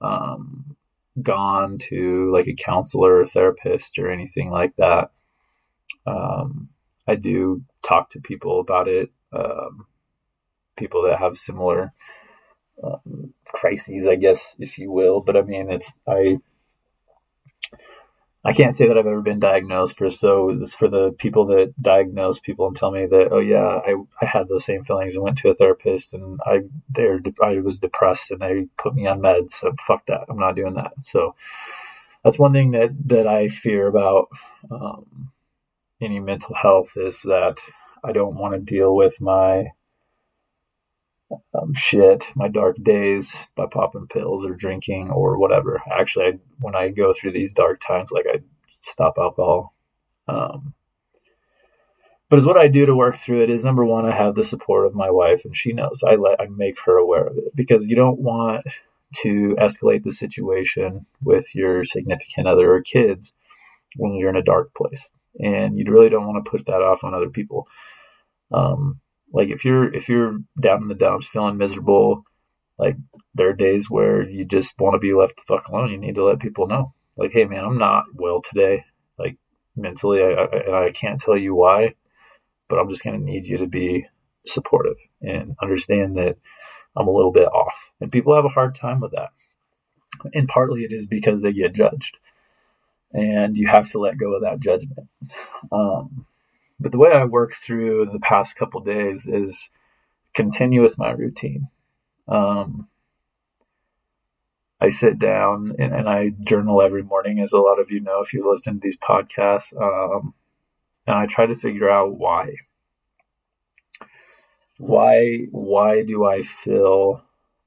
um, 0.00 0.76
gone 1.20 1.78
to 1.88 2.32
like 2.32 2.46
a 2.46 2.54
counselor 2.54 3.20
or 3.20 3.26
therapist 3.26 3.98
or 3.98 4.10
anything 4.10 4.50
like 4.50 4.74
that. 4.76 5.10
Um, 6.06 6.68
I 7.06 7.16
do 7.16 7.62
talk 7.84 8.10
to 8.10 8.20
people 8.20 8.60
about 8.60 8.88
it, 8.88 9.10
um, 9.32 9.86
people 10.76 11.02
that 11.04 11.18
have 11.18 11.38
similar 11.38 11.92
um, 12.82 13.32
crises, 13.46 14.06
I 14.06 14.16
guess, 14.16 14.44
if 14.58 14.78
you 14.78 14.90
will. 14.90 15.20
But 15.20 15.36
I 15.36 15.42
mean, 15.42 15.70
it's 15.70 15.92
I 16.06 16.38
I 18.46 18.52
can't 18.52 18.76
say 18.76 18.86
that 18.86 18.96
I've 18.96 19.06
ever 19.06 19.22
been 19.22 19.40
diagnosed 19.40 19.98
for 19.98 20.08
so 20.08 20.64
for 20.78 20.88
the 20.88 21.10
people 21.18 21.46
that 21.46 21.74
diagnose 21.82 22.38
people 22.38 22.68
and 22.68 22.76
tell 22.76 22.92
me 22.92 23.04
that 23.06 23.28
oh 23.32 23.40
yeah 23.40 23.80
I, 23.84 23.96
I 24.22 24.24
had 24.24 24.48
those 24.48 24.64
same 24.64 24.84
feelings 24.84 25.16
and 25.16 25.24
went 25.24 25.38
to 25.38 25.48
a 25.48 25.54
therapist 25.54 26.14
and 26.14 26.38
I 26.46 26.60
they 26.88 27.08
I 27.42 27.58
was 27.58 27.80
depressed 27.80 28.30
and 28.30 28.40
they 28.40 28.68
put 28.78 28.94
me 28.94 29.08
on 29.08 29.20
meds 29.20 29.50
so 29.50 29.72
fuck 29.84 30.06
that 30.06 30.26
I'm 30.28 30.38
not 30.38 30.54
doing 30.54 30.74
that. 30.74 30.92
So 31.02 31.34
that's 32.22 32.38
one 32.38 32.52
thing 32.52 32.70
that 32.70 32.90
that 33.06 33.26
I 33.26 33.48
fear 33.48 33.88
about 33.88 34.28
um, 34.70 35.32
any 36.00 36.20
mental 36.20 36.54
health 36.54 36.92
is 36.96 37.22
that 37.22 37.58
I 38.04 38.12
don't 38.12 38.36
want 38.36 38.54
to 38.54 38.60
deal 38.60 38.94
with 38.94 39.20
my 39.20 39.72
um, 41.30 41.74
shit, 41.74 42.24
my 42.34 42.48
dark 42.48 42.76
days 42.82 43.48
by 43.56 43.66
popping 43.66 44.06
pills 44.06 44.44
or 44.44 44.54
drinking 44.54 45.10
or 45.10 45.38
whatever. 45.38 45.82
Actually, 45.90 46.26
I, 46.26 46.32
when 46.60 46.74
I 46.74 46.88
go 46.88 47.12
through 47.12 47.32
these 47.32 47.52
dark 47.52 47.80
times, 47.80 48.10
like 48.10 48.26
I 48.28 48.40
stop 48.68 49.14
alcohol. 49.18 49.74
Um, 50.28 50.74
but 52.28 52.38
is 52.38 52.46
what 52.46 52.58
I 52.58 52.68
do 52.68 52.86
to 52.86 52.96
work 52.96 53.14
through 53.14 53.44
it 53.44 53.50
is 53.50 53.64
number 53.64 53.84
one, 53.84 54.04
I 54.04 54.12
have 54.12 54.34
the 54.34 54.42
support 54.42 54.86
of 54.86 54.94
my 54.94 55.10
wife, 55.10 55.44
and 55.44 55.56
she 55.56 55.72
knows. 55.72 56.02
I 56.06 56.16
let 56.16 56.40
I 56.40 56.46
make 56.50 56.78
her 56.84 56.96
aware 56.96 57.26
of 57.26 57.36
it 57.38 57.54
because 57.54 57.86
you 57.86 57.94
don't 57.94 58.18
want 58.18 58.66
to 59.22 59.56
escalate 59.60 60.02
the 60.02 60.10
situation 60.10 61.06
with 61.22 61.54
your 61.54 61.84
significant 61.84 62.48
other 62.48 62.74
or 62.74 62.82
kids 62.82 63.32
when 63.96 64.14
you're 64.14 64.30
in 64.30 64.36
a 64.36 64.42
dark 64.42 64.74
place, 64.74 65.08
and 65.38 65.78
you 65.78 65.84
really 65.88 66.08
don't 66.08 66.26
want 66.26 66.44
to 66.44 66.50
push 66.50 66.64
that 66.64 66.82
off 66.82 67.04
on 67.04 67.14
other 67.14 67.30
people. 67.30 67.68
Um, 68.52 69.00
like 69.32 69.48
if 69.48 69.64
you're 69.64 69.92
if 69.94 70.08
you're 70.08 70.38
down 70.60 70.82
in 70.82 70.88
the 70.88 70.94
dumps, 70.94 71.28
feeling 71.28 71.56
miserable, 71.56 72.24
like 72.78 72.96
there 73.34 73.50
are 73.50 73.54
days 73.54 73.90
where 73.90 74.28
you 74.28 74.44
just 74.44 74.78
want 74.78 74.94
to 74.94 74.98
be 74.98 75.14
left 75.14 75.36
the 75.36 75.42
fuck 75.46 75.68
alone. 75.68 75.90
You 75.90 75.98
need 75.98 76.14
to 76.16 76.24
let 76.24 76.40
people 76.40 76.66
know, 76.66 76.94
like, 77.16 77.32
hey 77.32 77.44
man, 77.44 77.64
I'm 77.64 77.78
not 77.78 78.04
well 78.14 78.40
today, 78.40 78.84
like 79.18 79.36
mentally, 79.76 80.22
I, 80.22 80.30
I, 80.30 80.86
I 80.86 80.90
can't 80.90 81.20
tell 81.20 81.36
you 81.36 81.54
why, 81.54 81.94
but 82.68 82.78
I'm 82.78 82.88
just 82.88 83.04
gonna 83.04 83.18
need 83.18 83.44
you 83.46 83.58
to 83.58 83.66
be 83.66 84.06
supportive 84.46 84.96
and 85.20 85.56
understand 85.60 86.16
that 86.16 86.36
I'm 86.96 87.08
a 87.08 87.12
little 87.12 87.32
bit 87.32 87.48
off. 87.48 87.92
And 88.00 88.10
people 88.10 88.34
have 88.34 88.44
a 88.44 88.48
hard 88.48 88.74
time 88.74 89.00
with 89.00 89.12
that. 89.12 89.30
And 90.32 90.48
partly 90.48 90.84
it 90.84 90.92
is 90.92 91.06
because 91.06 91.42
they 91.42 91.52
get 91.52 91.74
judged. 91.74 92.18
And 93.12 93.56
you 93.56 93.68
have 93.68 93.90
to 93.90 93.98
let 93.98 94.18
go 94.18 94.34
of 94.34 94.42
that 94.42 94.60
judgment. 94.60 95.08
Um, 95.70 96.26
but 96.78 96.92
the 96.92 96.98
way 96.98 97.12
I 97.12 97.24
work 97.24 97.52
through 97.52 98.10
the 98.12 98.20
past 98.20 98.56
couple 98.56 98.80
days 98.80 99.26
is 99.26 99.70
continue 100.34 100.82
with 100.82 100.98
my 100.98 101.10
routine. 101.10 101.68
Um, 102.28 102.88
I 104.80 104.88
sit 104.90 105.18
down 105.18 105.74
and, 105.78 105.94
and, 105.94 106.08
I 106.08 106.30
journal 106.30 106.82
every 106.82 107.02
morning, 107.02 107.40
as 107.40 107.52
a 107.52 107.58
lot 107.58 107.80
of 107.80 107.90
you 107.90 108.00
know 108.00 108.20
if 108.20 108.34
you 108.34 108.48
listen 108.48 108.74
to 108.74 108.80
these 108.82 108.98
podcasts. 108.98 109.72
Um, 109.80 110.34
and 111.06 111.16
I 111.16 111.26
try 111.26 111.46
to 111.46 111.54
figure 111.54 111.88
out 111.88 112.16
why. 112.16 112.56
Why 114.78 115.46
why 115.50 116.02
do 116.02 116.26
I 116.26 116.42
feel 116.42 117.22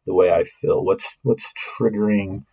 the 0.05 0.13
way 0.13 0.31
I 0.31 0.43
feel? 0.43 0.83
What's 0.83 1.17
what's 1.23 1.51
triggering 1.79 2.45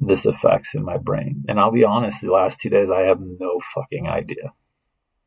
this 0.00 0.24
effects 0.24 0.74
in 0.74 0.82
my 0.82 0.96
brain? 0.96 1.44
And 1.48 1.60
I'll 1.60 1.70
be 1.70 1.84
honest, 1.84 2.22
the 2.22 2.32
last 2.32 2.60
two 2.60 2.70
days 2.70 2.90
I 2.90 3.00
have 3.02 3.20
no 3.20 3.58
fucking 3.74 4.08
idea. 4.08 4.54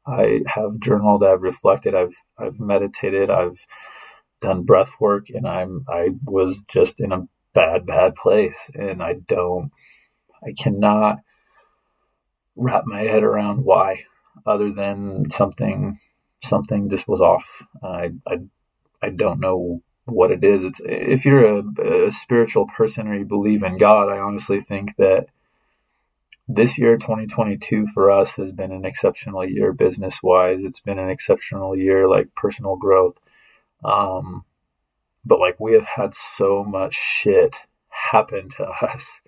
I 0.08 0.42
have 0.48 0.80
journaled, 0.80 1.24
I've 1.24 1.42
reflected, 1.42 1.96
I've 1.96 2.16
I've 2.38 2.60
meditated, 2.60 3.30
I've 3.30 3.58
done 4.42 4.64
breath 4.64 4.92
work, 5.00 5.28
and 5.30 5.48
I'm 5.48 5.86
I 5.90 6.10
was 6.26 6.64
just 6.68 7.00
in 7.00 7.12
a 7.12 7.28
bad 7.54 7.86
bad 7.86 8.16
place, 8.16 8.58
and 8.76 9.02
I 9.04 9.14
don't, 9.28 9.72
I 10.44 10.54
cannot 10.58 11.20
wrap 12.56 12.84
my 12.86 13.02
head 13.02 13.24
around 13.24 13.64
why, 13.66 14.04
other 14.46 14.72
than 14.72 15.30
something 15.30 16.00
something 16.44 16.90
just 16.90 17.08
was 17.08 17.22
off. 17.22 17.64
I 17.84 18.12
I 18.28 18.38
I 19.02 19.10
don't 19.10 19.40
know 19.40 19.82
what 20.06 20.32
it 20.32 20.44
is. 20.44 20.64
It's 20.64 20.82
if 20.86 21.26
you're 21.26 21.60
a, 21.60 22.08
a 22.08 22.12
spiritual 22.12 22.68
person 22.68 23.08
or 23.08 23.16
you 23.18 23.26
believe 23.26 23.64
in 23.64 23.78
God, 23.78 24.10
I 24.10 24.20
honestly 24.20 24.62
think 24.62 24.96
that 24.98 25.28
this 26.48 26.78
year 26.78 26.96
2022 26.98 27.88
for 27.88 28.12
us 28.12 28.36
has 28.36 28.52
been 28.52 28.72
an 28.72 28.86
exceptional 28.86 29.44
year 29.44 29.74
business 29.74 30.22
wise 30.22 30.64
it's 30.64 30.80
been 30.80 31.00
an 31.00 31.10
exceptional 31.10 31.75
year 31.75 32.08
like 32.08 32.34
personal 32.36 32.75
growth. 32.75 33.18
Um, 33.84 34.46
but 35.25 35.40
like 35.40 35.60
we 35.60 35.74
have 35.74 35.86
had 35.86 36.14
so 36.14 36.64
much 36.64 36.94
shit 36.94 37.56
happen 37.90 38.50
to 38.50 38.64
us 38.82 39.22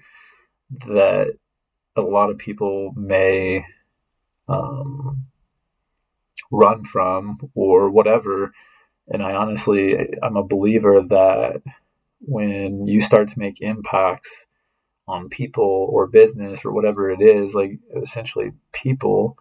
that 0.87 1.33
a 1.95 2.01
lot 2.01 2.29
of 2.29 2.37
people 2.37 2.93
may 2.95 3.65
um, 4.47 5.25
run 6.51 6.83
from 6.83 7.39
or 7.55 7.89
whatever. 7.89 8.53
And 9.07 9.23
i 9.23 9.33
honestly 9.33 9.95
i'm 10.21 10.35
a 10.35 10.43
believer 10.43 11.01
that 11.01 11.61
when 12.19 12.87
you 12.87 12.99
start 13.01 13.29
to 13.29 13.39
make 13.39 13.61
impacts 13.61 14.45
on 15.07 15.29
people 15.29 15.87
or 15.89 16.07
business 16.07 16.65
or 16.65 16.71
whatever 16.73 17.09
it 17.09 17.21
is, 17.21 17.53
like 17.53 17.79
essentially 17.95 18.51
people 18.73 19.37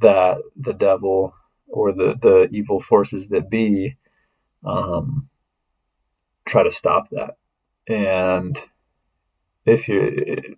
that 0.00 0.38
the 0.56 0.72
devil 0.72 1.34
or 1.68 1.92
the, 1.92 2.16
the 2.20 2.48
evil 2.50 2.80
forces 2.80 3.28
that 3.28 3.48
be 3.48 3.96
um, 4.64 5.28
try 6.44 6.62
to 6.62 6.70
stop 6.70 7.08
that. 7.10 7.36
And 7.88 8.58
if 9.64 9.88
you, 9.88 10.56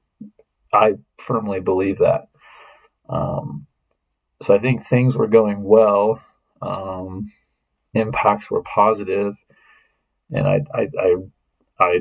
I 0.72 0.94
firmly 1.18 1.60
believe 1.60 1.98
that. 1.98 2.28
Um, 3.08 3.66
so 4.40 4.54
I 4.54 4.58
think 4.58 4.82
things 4.82 5.16
were 5.16 5.26
going 5.26 5.62
well. 5.62 6.22
Um, 6.62 7.32
impacts 7.94 8.50
were 8.50 8.62
positive, 8.62 9.34
and 10.30 10.46
I, 10.46 10.60
I, 10.74 10.88
I, 10.98 11.14
I 11.78 12.00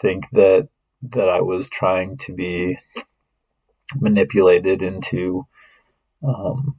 think 0.00 0.28
that 0.32 0.68
that 1.02 1.28
I 1.28 1.40
was 1.40 1.68
trying 1.68 2.16
to 2.18 2.32
be 2.32 2.78
manipulated 3.94 4.82
into 4.82 5.46
um, 6.22 6.76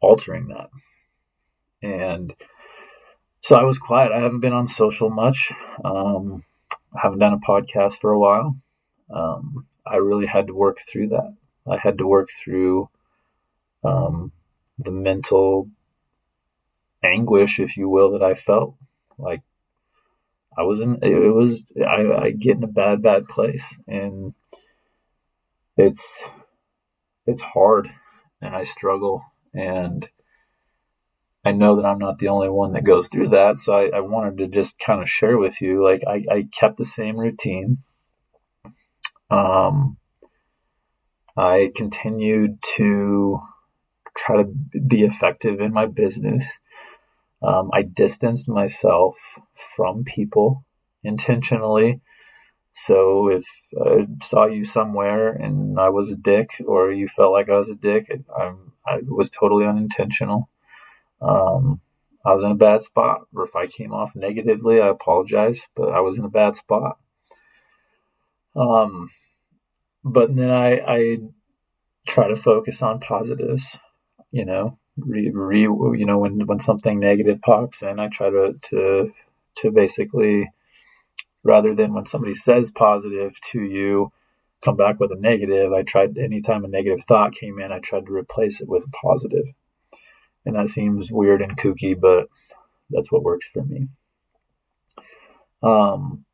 altering 0.00 0.48
that. 0.48 0.70
And 1.82 2.34
so 3.40 3.56
I 3.56 3.62
was 3.62 3.78
quiet. 3.78 4.12
I 4.12 4.20
haven't 4.20 4.40
been 4.40 4.52
on 4.52 4.66
social 4.66 5.10
much. 5.10 5.52
Um, 5.84 6.44
I 6.94 7.00
haven't 7.02 7.18
done 7.18 7.34
a 7.34 7.38
podcast 7.38 8.00
for 8.00 8.10
a 8.10 8.18
while. 8.18 8.56
Um, 9.10 9.66
I 9.86 9.96
really 9.96 10.26
had 10.26 10.48
to 10.48 10.54
work 10.54 10.78
through 10.80 11.08
that. 11.08 11.36
I 11.70 11.76
had 11.76 11.98
to 11.98 12.06
work 12.06 12.28
through 12.30 12.88
um, 13.84 14.32
the 14.78 14.90
mental 14.90 15.68
anguish, 17.04 17.60
if 17.60 17.76
you 17.76 17.88
will, 17.88 18.12
that 18.12 18.22
I 18.22 18.34
felt. 18.34 18.74
Like 19.18 19.42
I 20.58 20.62
was 20.62 20.80
in, 20.80 20.98
it 21.02 21.34
was, 21.34 21.66
I, 21.78 22.26
I 22.26 22.30
get 22.30 22.56
in 22.56 22.64
a 22.64 22.68
bad, 22.68 23.02
bad 23.02 23.26
place 23.26 23.64
and 23.86 24.34
it's, 25.76 26.10
it's 27.26 27.42
hard 27.42 27.88
and 28.40 28.54
I 28.54 28.62
struggle 28.62 29.22
and 29.54 30.08
I 31.46 31.52
know 31.52 31.76
that 31.76 31.84
I'm 31.84 31.98
not 31.98 32.18
the 32.18 32.26
only 32.28 32.48
one 32.48 32.72
that 32.72 32.82
goes 32.82 33.06
through 33.06 33.28
that. 33.28 33.58
So 33.58 33.72
I, 33.72 33.98
I 33.98 34.00
wanted 34.00 34.38
to 34.38 34.48
just 34.48 34.80
kind 34.80 35.00
of 35.00 35.08
share 35.08 35.38
with 35.38 35.60
you, 35.60 35.84
like 35.84 36.02
I, 36.04 36.24
I 36.28 36.48
kept 36.52 36.76
the 36.76 36.84
same 36.84 37.16
routine. 37.16 37.78
Um, 39.30 39.98
I 41.36 41.70
continued 41.74 42.58
to 42.76 43.38
try 44.16 44.42
to 44.42 44.44
be 44.88 45.04
effective 45.04 45.60
in 45.60 45.72
my 45.72 45.86
business. 45.86 46.44
Um, 47.42 47.70
I 47.72 47.82
distanced 47.82 48.48
myself 48.48 49.16
from 49.76 50.04
people 50.04 50.64
intentionally. 51.04 52.00
So 52.74 53.28
if 53.28 53.44
I 53.80 54.06
saw 54.22 54.46
you 54.46 54.64
somewhere 54.64 55.32
and 55.32 55.78
I 55.78 55.88
was 55.88 56.10
a 56.10 56.16
dick, 56.16 56.62
or 56.66 56.92
you 56.92 57.08
felt 57.08 57.32
like 57.32 57.48
I 57.48 57.56
was 57.56 57.70
a 57.70 57.74
dick, 57.74 58.10
I'm, 58.38 58.72
I 58.86 59.00
was 59.06 59.30
totally 59.30 59.64
unintentional. 59.64 60.50
Um, 61.20 61.80
I 62.24 62.34
was 62.34 62.42
in 62.42 62.50
a 62.50 62.56
bad 62.56 62.82
spot. 62.82 63.22
Or 63.34 63.44
if 63.44 63.54
I 63.54 63.66
came 63.66 63.92
off 63.92 64.14
negatively, 64.14 64.80
I 64.80 64.88
apologize, 64.88 65.68
but 65.74 65.88
I 65.90 66.00
was 66.00 66.18
in 66.18 66.24
a 66.24 66.30
bad 66.30 66.56
spot. 66.56 66.98
Um, 68.54 69.10
but 70.04 70.34
then 70.34 70.50
I, 70.50 70.80
I 70.86 71.18
try 72.06 72.28
to 72.28 72.36
focus 72.36 72.82
on 72.82 73.00
positives, 73.00 73.76
you 74.30 74.44
know, 74.44 74.78
re, 74.96 75.30
re, 75.30 75.60
you 75.62 76.06
know, 76.06 76.18
when, 76.18 76.46
when 76.46 76.58
something 76.58 76.98
negative 76.98 77.40
pops 77.40 77.82
in, 77.82 78.00
I 78.00 78.08
try 78.08 78.30
to, 78.30 78.54
to, 78.70 79.12
to 79.58 79.70
basically, 79.70 80.50
rather 81.42 81.74
than 81.74 81.94
when 81.94 82.06
somebody 82.06 82.34
says 82.34 82.70
positive 82.70 83.38
to 83.52 83.60
you, 83.62 84.12
come 84.64 84.76
back 84.76 84.98
with 84.98 85.12
a 85.12 85.20
negative. 85.20 85.72
I 85.72 85.82
tried 85.82 86.16
anytime 86.18 86.64
a 86.64 86.68
negative 86.68 87.04
thought 87.04 87.34
came 87.34 87.58
in, 87.58 87.72
I 87.72 87.78
tried 87.78 88.06
to 88.06 88.12
replace 88.12 88.60
it 88.60 88.68
with 88.68 88.84
a 88.84 88.90
positive. 88.90 89.52
And 90.44 90.56
that 90.56 90.68
seems 90.68 91.10
weird 91.10 91.42
and 91.42 91.58
kooky, 91.58 91.98
but 91.98 92.28
that's 92.90 93.10
what 93.10 93.22
works 93.22 93.48
for 93.48 93.64
me. 93.64 93.88
Um, 95.62 96.24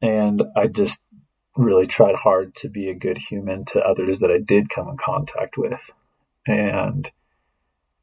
and 0.00 0.42
I 0.56 0.66
just 0.66 0.98
really 1.56 1.86
tried 1.86 2.16
hard 2.16 2.54
to 2.56 2.68
be 2.68 2.88
a 2.88 2.94
good 2.94 3.18
human 3.18 3.64
to 3.66 3.80
others 3.80 4.20
that 4.20 4.30
I 4.30 4.38
did 4.38 4.70
come 4.70 4.88
in 4.88 4.96
contact 4.96 5.58
with 5.58 5.78
and 6.46 7.10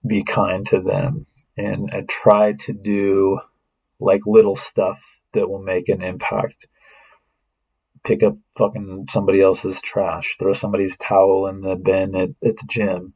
be 0.05 0.23
kind 0.23 0.65
to 0.67 0.81
them 0.81 1.25
and, 1.57 1.89
and 1.91 2.07
try 2.07 2.53
to 2.53 2.73
do 2.73 3.39
like 3.99 4.21
little 4.25 4.55
stuff 4.55 5.19
that 5.33 5.49
will 5.49 5.61
make 5.61 5.89
an 5.89 6.01
impact. 6.01 6.67
Pick 8.03 8.23
up 8.23 8.37
fucking 8.57 9.07
somebody 9.09 9.41
else's 9.41 9.81
trash, 9.81 10.37
throw 10.39 10.53
somebody's 10.53 10.97
towel 10.97 11.47
in 11.47 11.61
the 11.61 11.75
bin 11.75 12.15
at, 12.15 12.29
at 12.43 12.55
the 12.55 12.65
gym. 12.67 13.13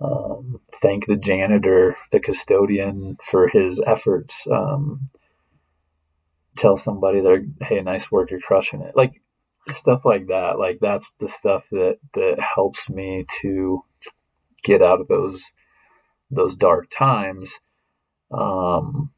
Um, 0.00 0.60
thank 0.82 1.06
the 1.06 1.16
janitor, 1.16 1.96
the 2.10 2.20
custodian 2.20 3.18
for 3.22 3.48
his 3.48 3.80
efforts. 3.86 4.46
Um, 4.50 5.06
tell 6.56 6.76
somebody 6.76 7.20
they're, 7.20 7.44
hey, 7.60 7.80
nice 7.82 8.10
work, 8.10 8.30
you're 8.30 8.40
crushing 8.40 8.82
it. 8.82 8.96
Like 8.96 9.20
stuff 9.70 10.04
like 10.04 10.26
that 10.28 10.58
like 10.58 10.78
that's 10.80 11.12
the 11.20 11.28
stuff 11.28 11.68
that 11.70 11.98
that 12.14 12.40
helps 12.40 12.88
me 12.88 13.24
to 13.40 13.84
get 14.62 14.82
out 14.82 15.00
of 15.00 15.08
those 15.08 15.52
those 16.30 16.54
dark 16.54 16.88
times 16.90 17.58
um 18.30 19.10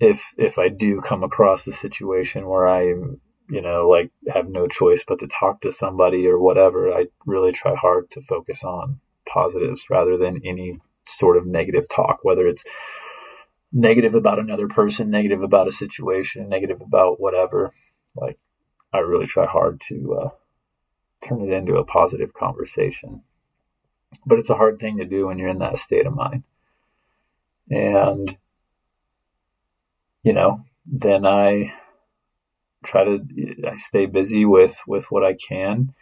if 0.00 0.34
if 0.38 0.58
i 0.58 0.68
do 0.68 1.00
come 1.00 1.22
across 1.22 1.66
a 1.66 1.72
situation 1.72 2.46
where 2.46 2.68
i 2.68 2.82
you 2.82 3.62
know 3.62 3.88
like 3.88 4.10
have 4.32 4.48
no 4.48 4.66
choice 4.66 5.04
but 5.06 5.18
to 5.18 5.26
talk 5.26 5.60
to 5.60 5.72
somebody 5.72 6.26
or 6.26 6.38
whatever 6.38 6.92
i 6.92 7.06
really 7.26 7.52
try 7.52 7.74
hard 7.74 8.10
to 8.10 8.20
focus 8.20 8.62
on 8.62 9.00
positives 9.26 9.84
rather 9.90 10.16
than 10.16 10.40
any 10.44 10.78
sort 11.06 11.36
of 11.36 11.46
negative 11.46 11.88
talk 11.88 12.18
whether 12.22 12.46
it's 12.46 12.64
negative 13.72 14.14
about 14.14 14.38
another 14.38 14.68
person 14.68 15.10
negative 15.10 15.42
about 15.42 15.68
a 15.68 15.72
situation 15.72 16.48
negative 16.48 16.80
about 16.80 17.20
whatever 17.20 17.72
like 18.16 18.38
I 18.92 18.98
really 18.98 19.26
try 19.26 19.46
hard 19.46 19.80
to 19.88 20.14
uh, 20.14 20.28
turn 21.26 21.42
it 21.42 21.52
into 21.52 21.76
a 21.76 21.84
positive 21.84 22.32
conversation. 22.32 23.22
But 24.24 24.38
it's 24.38 24.50
a 24.50 24.56
hard 24.56 24.80
thing 24.80 24.98
to 24.98 25.04
do 25.04 25.26
when 25.26 25.38
you're 25.38 25.48
in 25.48 25.58
that 25.58 25.78
state 25.78 26.06
of 26.06 26.14
mind. 26.14 26.44
And, 27.70 28.36
you 30.22 30.32
know, 30.32 30.64
then 30.86 31.26
I 31.26 31.74
try 32.84 33.04
to, 33.04 33.20
I 33.66 33.76
stay 33.76 34.06
busy 34.06 34.44
with, 34.44 34.78
with 34.86 35.10
what 35.10 35.24
I 35.24 35.34
can 35.34 35.92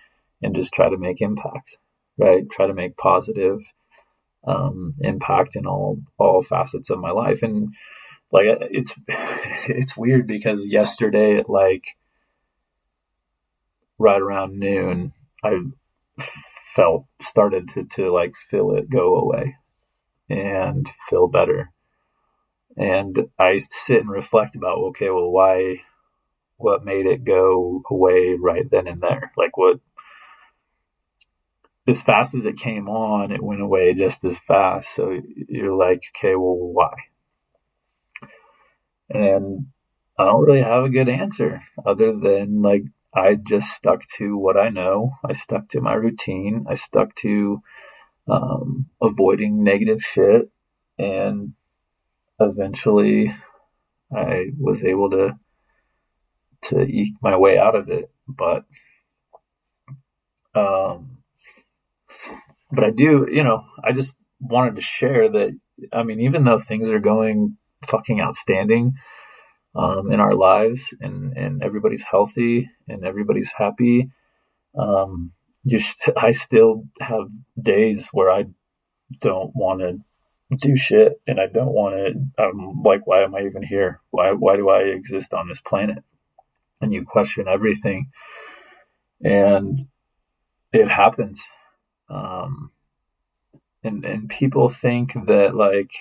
and 0.42 0.54
just 0.54 0.72
try 0.72 0.88
to 0.88 0.96
make 0.96 1.20
impact, 1.20 1.78
right? 2.16 2.48
Try 2.48 2.66
to 2.66 2.74
make 2.74 2.96
positive 2.96 3.60
um, 4.46 4.94
impact 5.00 5.56
in 5.56 5.66
all, 5.66 6.00
all 6.18 6.42
facets 6.42 6.90
of 6.90 7.00
my 7.00 7.10
life. 7.10 7.42
And 7.42 7.74
like, 8.30 8.46
it's, 8.70 8.94
it's 9.08 9.96
weird 9.96 10.26
because 10.28 10.66
yesterday, 10.66 11.42
like, 11.48 11.96
right 13.98 14.20
around 14.20 14.58
noon, 14.58 15.12
I 15.42 15.60
felt 16.76 17.06
started 17.20 17.68
to, 17.70 17.84
to 17.84 18.12
like 18.12 18.34
feel 18.50 18.76
it 18.76 18.90
go 18.90 19.16
away 19.16 19.56
and 20.28 20.86
feel 21.08 21.26
better. 21.26 21.72
And 22.76 23.30
I 23.38 23.56
sit 23.56 24.02
and 24.02 24.10
reflect 24.10 24.54
about, 24.54 24.78
okay, 24.88 25.08
well, 25.08 25.30
why, 25.30 25.82
what 26.58 26.84
made 26.84 27.06
it 27.06 27.24
go 27.24 27.82
away 27.90 28.36
right 28.38 28.70
then 28.70 28.86
and 28.86 29.00
there? 29.00 29.32
Like, 29.36 29.56
what, 29.56 29.80
as 31.88 32.02
fast 32.02 32.34
as 32.34 32.44
it 32.44 32.58
came 32.58 32.88
on, 32.88 33.32
it 33.32 33.42
went 33.42 33.62
away 33.62 33.94
just 33.94 34.24
as 34.24 34.38
fast. 34.38 34.94
So 34.94 35.18
you're 35.48 35.74
like, 35.74 36.02
okay, 36.14 36.34
well, 36.34 36.58
why? 36.58 36.92
And 39.08 39.68
I 40.18 40.24
don't 40.24 40.44
really 40.44 40.62
have 40.62 40.84
a 40.84 40.90
good 40.90 41.08
answer 41.08 41.62
other 41.86 42.12
than 42.12 42.60
like 42.60 42.82
I 43.16 43.36
just 43.36 43.70
stuck 43.70 44.02
to 44.18 44.36
what 44.36 44.58
I 44.58 44.68
know. 44.68 45.12
I 45.24 45.32
stuck 45.32 45.70
to 45.70 45.80
my 45.80 45.94
routine. 45.94 46.66
I 46.68 46.74
stuck 46.74 47.14
to 47.16 47.62
um, 48.28 48.86
avoiding 49.00 49.64
negative 49.64 50.02
shit, 50.02 50.50
and 50.98 51.54
eventually, 52.38 53.34
I 54.14 54.50
was 54.58 54.84
able 54.84 55.10
to 55.10 55.34
to 56.62 56.82
eke 56.82 57.14
my 57.22 57.36
way 57.36 57.58
out 57.58 57.74
of 57.74 57.88
it. 57.88 58.10
But, 58.28 58.64
um, 60.54 61.18
but 62.70 62.84
I 62.84 62.90
do, 62.90 63.26
you 63.30 63.44
know, 63.44 63.64
I 63.82 63.92
just 63.92 64.16
wanted 64.40 64.76
to 64.76 64.82
share 64.82 65.30
that. 65.30 65.58
I 65.92 66.02
mean, 66.02 66.20
even 66.20 66.44
though 66.44 66.58
things 66.58 66.90
are 66.90 66.98
going 66.98 67.56
fucking 67.86 68.20
outstanding, 68.20 68.94
um, 69.76 70.10
in 70.10 70.20
our 70.20 70.32
lives 70.32 70.94
and, 71.00 71.36
and 71.36 71.62
everybody's 71.62 72.02
healthy 72.02 72.70
and 72.88 73.04
everybody's 73.04 73.52
happy. 73.52 74.10
Um, 74.76 75.32
just, 75.66 76.02
I 76.16 76.30
still 76.30 76.84
have 77.00 77.28
days 77.60 78.08
where 78.12 78.30
I 78.30 78.46
don't 79.20 79.54
want 79.54 79.80
to 79.80 79.98
do 80.56 80.76
shit 80.76 81.20
and 81.26 81.38
I 81.40 81.46
don't 81.46 81.72
want 81.72 81.94
to, 81.96 82.42
I'm 82.42 82.82
like, 82.82 83.06
why 83.06 83.22
am 83.22 83.34
I 83.34 83.42
even 83.42 83.62
here? 83.62 84.00
Why, 84.10 84.32
why 84.32 84.56
do 84.56 84.70
I 84.70 84.82
exist 84.82 85.34
on 85.34 85.48
this 85.48 85.60
planet? 85.60 86.02
And 86.80 86.92
you 86.92 87.04
question 87.04 87.46
everything 87.48 88.10
and 89.22 89.78
it 90.72 90.88
happens. 90.88 91.42
Um, 92.08 92.70
and, 93.82 94.04
and 94.04 94.28
people 94.28 94.68
think 94.68 95.12
that 95.26 95.54
like 95.54 95.92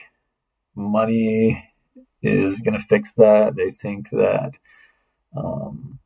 money 0.75 1.74
is 2.25 2.61
going 2.61 2.77
to 2.77 2.83
fix 2.83 3.13
that. 3.13 3.55
They 3.55 3.71
think 3.71 4.09
that, 4.09 4.57
um, 5.35 5.99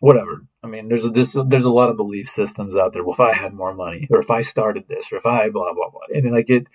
whatever. 0.00 0.44
I 0.62 0.66
mean, 0.66 0.88
there's 0.88 1.04
a, 1.04 1.10
this, 1.10 1.36
there's 1.46 1.64
a 1.64 1.70
lot 1.70 1.90
of 1.90 1.96
belief 1.96 2.28
systems 2.28 2.76
out 2.76 2.92
there. 2.92 3.04
Well, 3.04 3.14
if 3.14 3.20
I 3.20 3.32
had 3.32 3.54
more 3.54 3.74
money, 3.74 4.08
or 4.10 4.18
if 4.18 4.30
I 4.30 4.40
started 4.40 4.88
this, 4.88 5.12
or 5.12 5.16
if 5.16 5.26
I 5.26 5.48
blah 5.48 5.72
blah 5.72 5.90
blah, 5.90 6.00
and 6.12 6.32
like 6.32 6.50
it, 6.50 6.68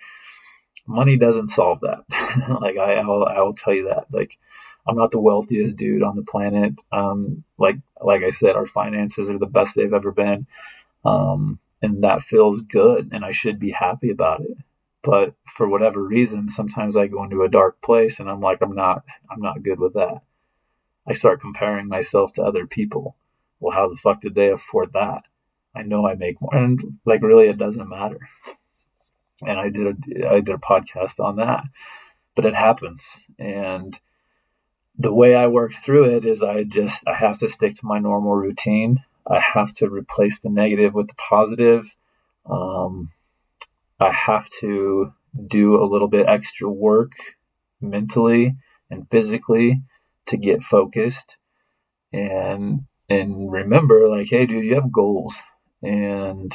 money 0.86 1.16
doesn't 1.16 1.48
solve 1.48 1.80
that. 1.80 2.04
like 2.60 2.78
I, 2.78 2.94
I'll, 2.94 3.24
I'll 3.24 3.54
tell 3.54 3.74
you 3.74 3.88
that. 3.88 4.06
Like 4.10 4.38
I'm 4.86 4.96
not 4.96 5.10
the 5.10 5.20
wealthiest 5.20 5.76
dude 5.76 6.02
on 6.02 6.16
the 6.16 6.22
planet. 6.22 6.74
Um, 6.90 7.44
like 7.58 7.76
like 8.00 8.22
I 8.22 8.30
said, 8.30 8.56
our 8.56 8.66
finances 8.66 9.28
are 9.28 9.38
the 9.38 9.46
best 9.46 9.76
they've 9.76 9.92
ever 9.92 10.10
been, 10.10 10.46
um, 11.04 11.58
and 11.82 12.02
that 12.04 12.22
feels 12.22 12.62
good, 12.62 13.10
and 13.12 13.24
I 13.24 13.30
should 13.30 13.58
be 13.58 13.72
happy 13.72 14.10
about 14.10 14.40
it 14.40 14.56
but 15.02 15.34
for 15.44 15.68
whatever 15.68 16.02
reason 16.02 16.48
sometimes 16.48 16.96
i 16.96 17.06
go 17.06 17.22
into 17.24 17.42
a 17.42 17.48
dark 17.48 17.80
place 17.82 18.20
and 18.20 18.30
i'm 18.30 18.40
like 18.40 18.58
i'm 18.62 18.74
not 18.74 19.02
i'm 19.30 19.40
not 19.40 19.62
good 19.62 19.78
with 19.78 19.94
that. 19.94 20.22
I 21.06 21.14
start 21.14 21.40
comparing 21.40 21.88
myself 21.88 22.32
to 22.34 22.42
other 22.42 22.66
people. 22.66 23.16
Well 23.60 23.74
how 23.76 23.88
the 23.88 23.96
fuck 23.96 24.20
did 24.20 24.34
they 24.34 24.50
afford 24.50 24.92
that? 24.92 25.22
I 25.74 25.82
know 25.82 26.06
i 26.06 26.14
make 26.14 26.40
more 26.40 26.54
and 26.54 26.98
like 27.04 27.22
really 27.22 27.48
it 27.48 27.58
doesn't 27.58 27.88
matter. 27.88 28.28
And 29.44 29.58
i 29.58 29.68
did 29.68 29.86
a 29.86 30.28
i 30.30 30.40
did 30.40 30.54
a 30.54 30.58
podcast 30.58 31.18
on 31.18 31.36
that 31.36 31.64
but 32.34 32.46
it 32.46 32.54
happens. 32.54 33.20
And 33.38 33.98
the 34.96 35.12
way 35.12 35.34
i 35.34 35.46
work 35.46 35.72
through 35.72 36.16
it 36.16 36.24
is 36.24 36.42
i 36.42 36.64
just 36.64 37.02
i 37.06 37.14
have 37.14 37.38
to 37.38 37.48
stick 37.48 37.74
to 37.76 37.86
my 37.86 37.98
normal 37.98 38.34
routine. 38.34 39.02
I 39.26 39.40
have 39.54 39.72
to 39.74 39.88
replace 39.88 40.40
the 40.40 40.50
negative 40.50 40.94
with 40.94 41.08
the 41.08 41.14
positive. 41.14 41.94
Um, 42.44 43.10
I 44.02 44.12
have 44.12 44.48
to 44.60 45.12
do 45.46 45.82
a 45.82 45.86
little 45.86 46.08
bit 46.08 46.28
extra 46.28 46.68
work 46.70 47.12
mentally 47.80 48.56
and 48.90 49.08
physically 49.10 49.82
to 50.26 50.36
get 50.36 50.62
focused. 50.62 51.36
And 52.12 52.86
and 53.08 53.50
remember 53.50 54.08
like 54.08 54.28
hey 54.28 54.46
dude 54.46 54.64
you 54.64 54.74
have 54.74 54.92
goals. 54.92 55.36
And 55.82 56.52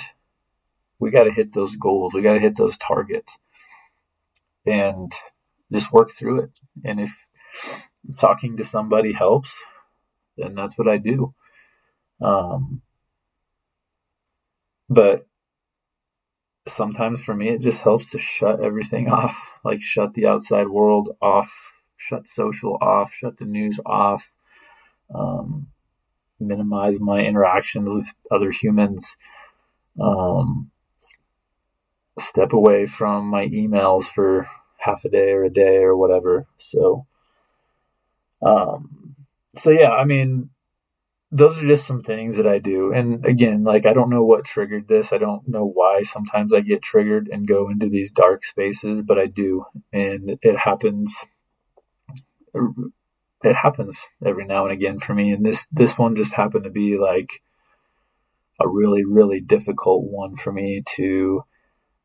we 0.99 1.11
got 1.11 1.23
to 1.23 1.31
hit 1.31 1.53
those 1.53 1.75
goals. 1.75 2.13
We 2.13 2.21
got 2.21 2.33
to 2.33 2.39
hit 2.39 2.55
those 2.55 2.77
targets. 2.77 3.37
And 4.65 5.11
just 5.71 5.91
work 5.91 6.11
through 6.11 6.41
it. 6.41 6.51
And 6.83 6.99
if 6.99 7.11
talking 8.17 8.57
to 8.57 8.63
somebody 8.63 9.13
helps 9.13 9.57
then 10.37 10.55
that's 10.55 10.77
what 10.77 10.87
i 10.87 10.97
do. 10.97 11.33
Um, 12.21 12.81
but 14.89 15.26
sometimes 16.69 17.21
for 17.21 17.33
me, 17.35 17.49
it 17.49 17.61
just 17.61 17.81
helps 17.81 18.09
to 18.11 18.19
shut 18.19 18.63
everything 18.63 19.09
off, 19.11 19.53
like 19.63 19.81
shut 19.81 20.13
the 20.13 20.27
outside 20.27 20.67
world 20.67 21.15
off, 21.21 21.81
shut 21.97 22.27
social 22.27 22.77
off, 22.81 23.13
shut 23.13 23.37
the 23.37 23.45
news 23.45 23.79
off, 23.85 24.33
um, 25.13 25.67
minimize 26.39 26.99
my 26.99 27.19
interactions 27.19 27.93
with 27.93 28.05
other 28.31 28.51
humans, 28.51 29.15
um, 29.99 30.69
step 32.19 32.53
away 32.53 32.85
from 32.85 33.27
my 33.27 33.47
emails 33.47 34.05
for 34.05 34.47
half 34.77 35.05
a 35.05 35.09
day 35.09 35.31
or 35.31 35.43
a 35.43 35.49
day 35.49 35.77
or 35.77 35.95
whatever. 35.95 36.45
So, 36.57 37.05
um, 38.41 39.15
so 39.55 39.71
yeah, 39.71 39.91
I 39.91 40.05
mean, 40.05 40.49
those 41.31 41.57
are 41.57 41.67
just 41.67 41.85
some 41.85 42.01
things 42.01 42.37
that 42.37 42.47
I 42.47 42.59
do. 42.59 42.93
And 42.93 43.25
again, 43.25 43.63
like 43.63 43.85
I 43.85 43.93
don't 43.93 44.09
know 44.09 44.23
what 44.23 44.45
triggered 44.45 44.87
this. 44.87 45.11
I 45.11 45.17
don't 45.17 45.47
know 45.47 45.65
why 45.65 46.01
sometimes 46.03 46.53
I 46.53 46.61
get 46.61 46.81
triggered 46.81 47.27
and 47.27 47.47
go 47.47 47.69
into 47.69 47.89
these 47.89 48.11
dark 48.11 48.45
spaces, 48.45 49.01
but 49.05 49.19
I 49.19 49.27
do. 49.27 49.65
And 49.91 50.37
it 50.41 50.57
happens 50.57 51.25
it 53.43 53.55
happens 53.55 54.05
every 54.25 54.45
now 54.45 54.63
and 54.63 54.73
again 54.73 54.99
for 54.99 55.13
me. 55.13 55.31
And 55.31 55.45
this 55.45 55.67
this 55.71 55.97
one 55.97 56.15
just 56.15 56.33
happened 56.33 56.63
to 56.63 56.69
be 56.69 56.97
like 56.97 57.41
a 58.59 58.67
really, 58.67 59.05
really 59.05 59.39
difficult 59.39 60.05
one 60.05 60.35
for 60.35 60.51
me 60.51 60.83
to 60.95 61.43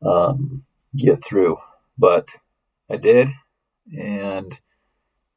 um, 0.05 0.63
get 0.95 1.23
through. 1.23 1.57
But 1.97 2.29
I 2.91 2.97
did, 2.97 3.29
and 3.97 4.59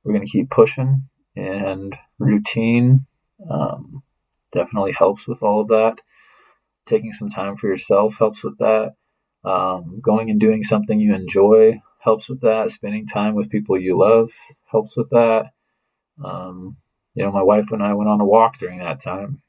we're 0.03 0.13
gonna 0.13 0.27
keep 0.27 0.51
pushing 0.51 1.09
and 1.37 1.95
routine 2.19 3.07
um, 3.49 4.03
definitely 4.53 4.93
helps 4.93 5.27
with 5.27 5.43
all 5.43 5.61
of 5.61 5.69
that. 5.69 6.01
Taking 6.87 7.13
some 7.13 7.31
time 7.31 7.57
for 7.57 7.69
yourself 7.69 8.17
helps 8.19 8.45
with 8.45 8.59
that. 8.59 8.95
Um, 9.45 10.01
going 10.01 10.31
and 10.31 10.41
doing 10.41 10.63
something 10.63 10.99
you 10.99 11.15
enjoy 11.15 11.81
helps 12.01 12.29
with 12.29 12.41
that. 12.43 12.71
Spending 12.71 13.07
time 13.07 13.35
with 13.35 13.51
people 13.51 13.79
you 13.79 13.99
love 13.99 14.31
helps 14.71 14.97
with 14.97 15.11
that. 15.11 15.53
Um, 16.25 16.77
you 17.15 17.25
know, 17.25 17.33
my 17.33 17.43
wife 17.43 17.73
and 17.73 17.83
I 17.83 17.95
went 17.95 18.11
on 18.11 18.21
a 18.21 18.25
walk 18.25 18.59
during 18.59 18.79
that 18.79 19.01
time. 19.01 19.43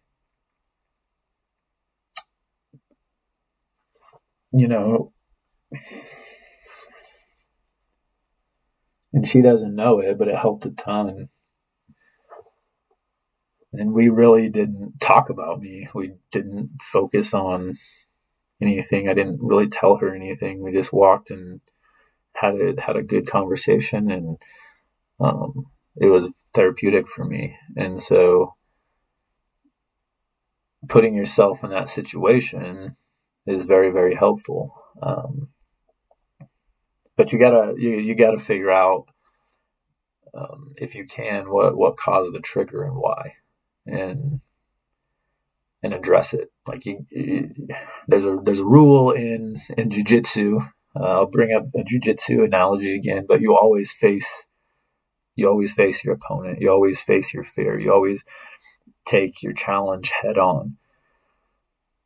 You 4.51 4.67
know, 4.67 5.11
and 9.13 9.27
she 9.27 9.41
doesn't 9.41 9.75
know 9.75 9.99
it, 9.99 10.17
but 10.17 10.27
it 10.27 10.35
helped 10.35 10.65
a 10.65 10.71
ton 10.71 11.29
and 13.79 13.93
we 13.93 14.09
really 14.09 14.49
didn't 14.49 14.99
talk 14.99 15.29
about 15.29 15.59
me. 15.59 15.87
We 15.93 16.13
didn't 16.31 16.71
focus 16.81 17.33
on 17.33 17.77
anything. 18.61 19.07
I 19.07 19.13
didn't 19.13 19.39
really 19.41 19.67
tell 19.67 19.97
her 19.97 20.13
anything. 20.13 20.61
We 20.61 20.71
just 20.71 20.93
walked 20.93 21.29
and 21.29 21.61
had 22.33 22.55
a 22.55 22.81
had 22.81 22.95
a 22.95 23.03
good 23.03 23.27
conversation, 23.27 24.11
and 24.11 24.37
um, 25.19 25.67
it 25.95 26.07
was 26.07 26.31
therapeutic 26.53 27.07
for 27.07 27.25
me. 27.25 27.55
And 27.75 27.99
so, 27.99 28.55
putting 30.87 31.15
yourself 31.15 31.63
in 31.63 31.71
that 31.71 31.89
situation 31.89 32.95
is 33.45 33.65
very 33.65 33.91
very 33.91 34.15
helpful. 34.15 34.73
Um, 35.01 35.49
but 37.15 37.33
you 37.33 37.39
gotta 37.39 37.73
you, 37.77 37.97
you 37.97 38.15
gotta 38.15 38.37
figure 38.37 38.71
out 38.71 39.05
um, 40.33 40.73
if 40.77 40.95
you 40.95 41.05
can 41.05 41.49
what 41.49 41.75
what 41.75 41.97
caused 41.97 42.33
the 42.33 42.39
trigger 42.39 42.83
and 42.83 42.95
why 42.95 43.33
and 43.87 44.41
and 45.83 45.93
address 45.93 46.33
it. 46.33 46.51
Like 46.65 46.85
you, 46.85 47.05
you, 47.09 47.67
there's 48.07 48.25
a 48.25 48.39
there's 48.43 48.59
a 48.59 48.65
rule 48.65 49.11
in 49.11 49.61
in 49.77 49.89
jujitsu. 49.89 50.67
Uh, 50.95 51.03
I'll 51.03 51.27
bring 51.27 51.53
up 51.53 51.67
a 51.75 51.83
jujitsu 51.83 52.43
analogy 52.43 52.95
again, 52.95 53.25
but 53.27 53.41
you 53.41 53.55
always 53.55 53.91
face 53.91 54.27
you 55.35 55.47
always 55.47 55.73
face 55.73 56.03
your 56.03 56.15
opponent. 56.15 56.59
You 56.59 56.71
always 56.71 57.01
face 57.01 57.33
your 57.33 57.43
fear. 57.43 57.79
You 57.79 57.93
always 57.93 58.23
take 59.05 59.43
your 59.43 59.53
challenge 59.53 60.11
head 60.11 60.37
on. 60.37 60.77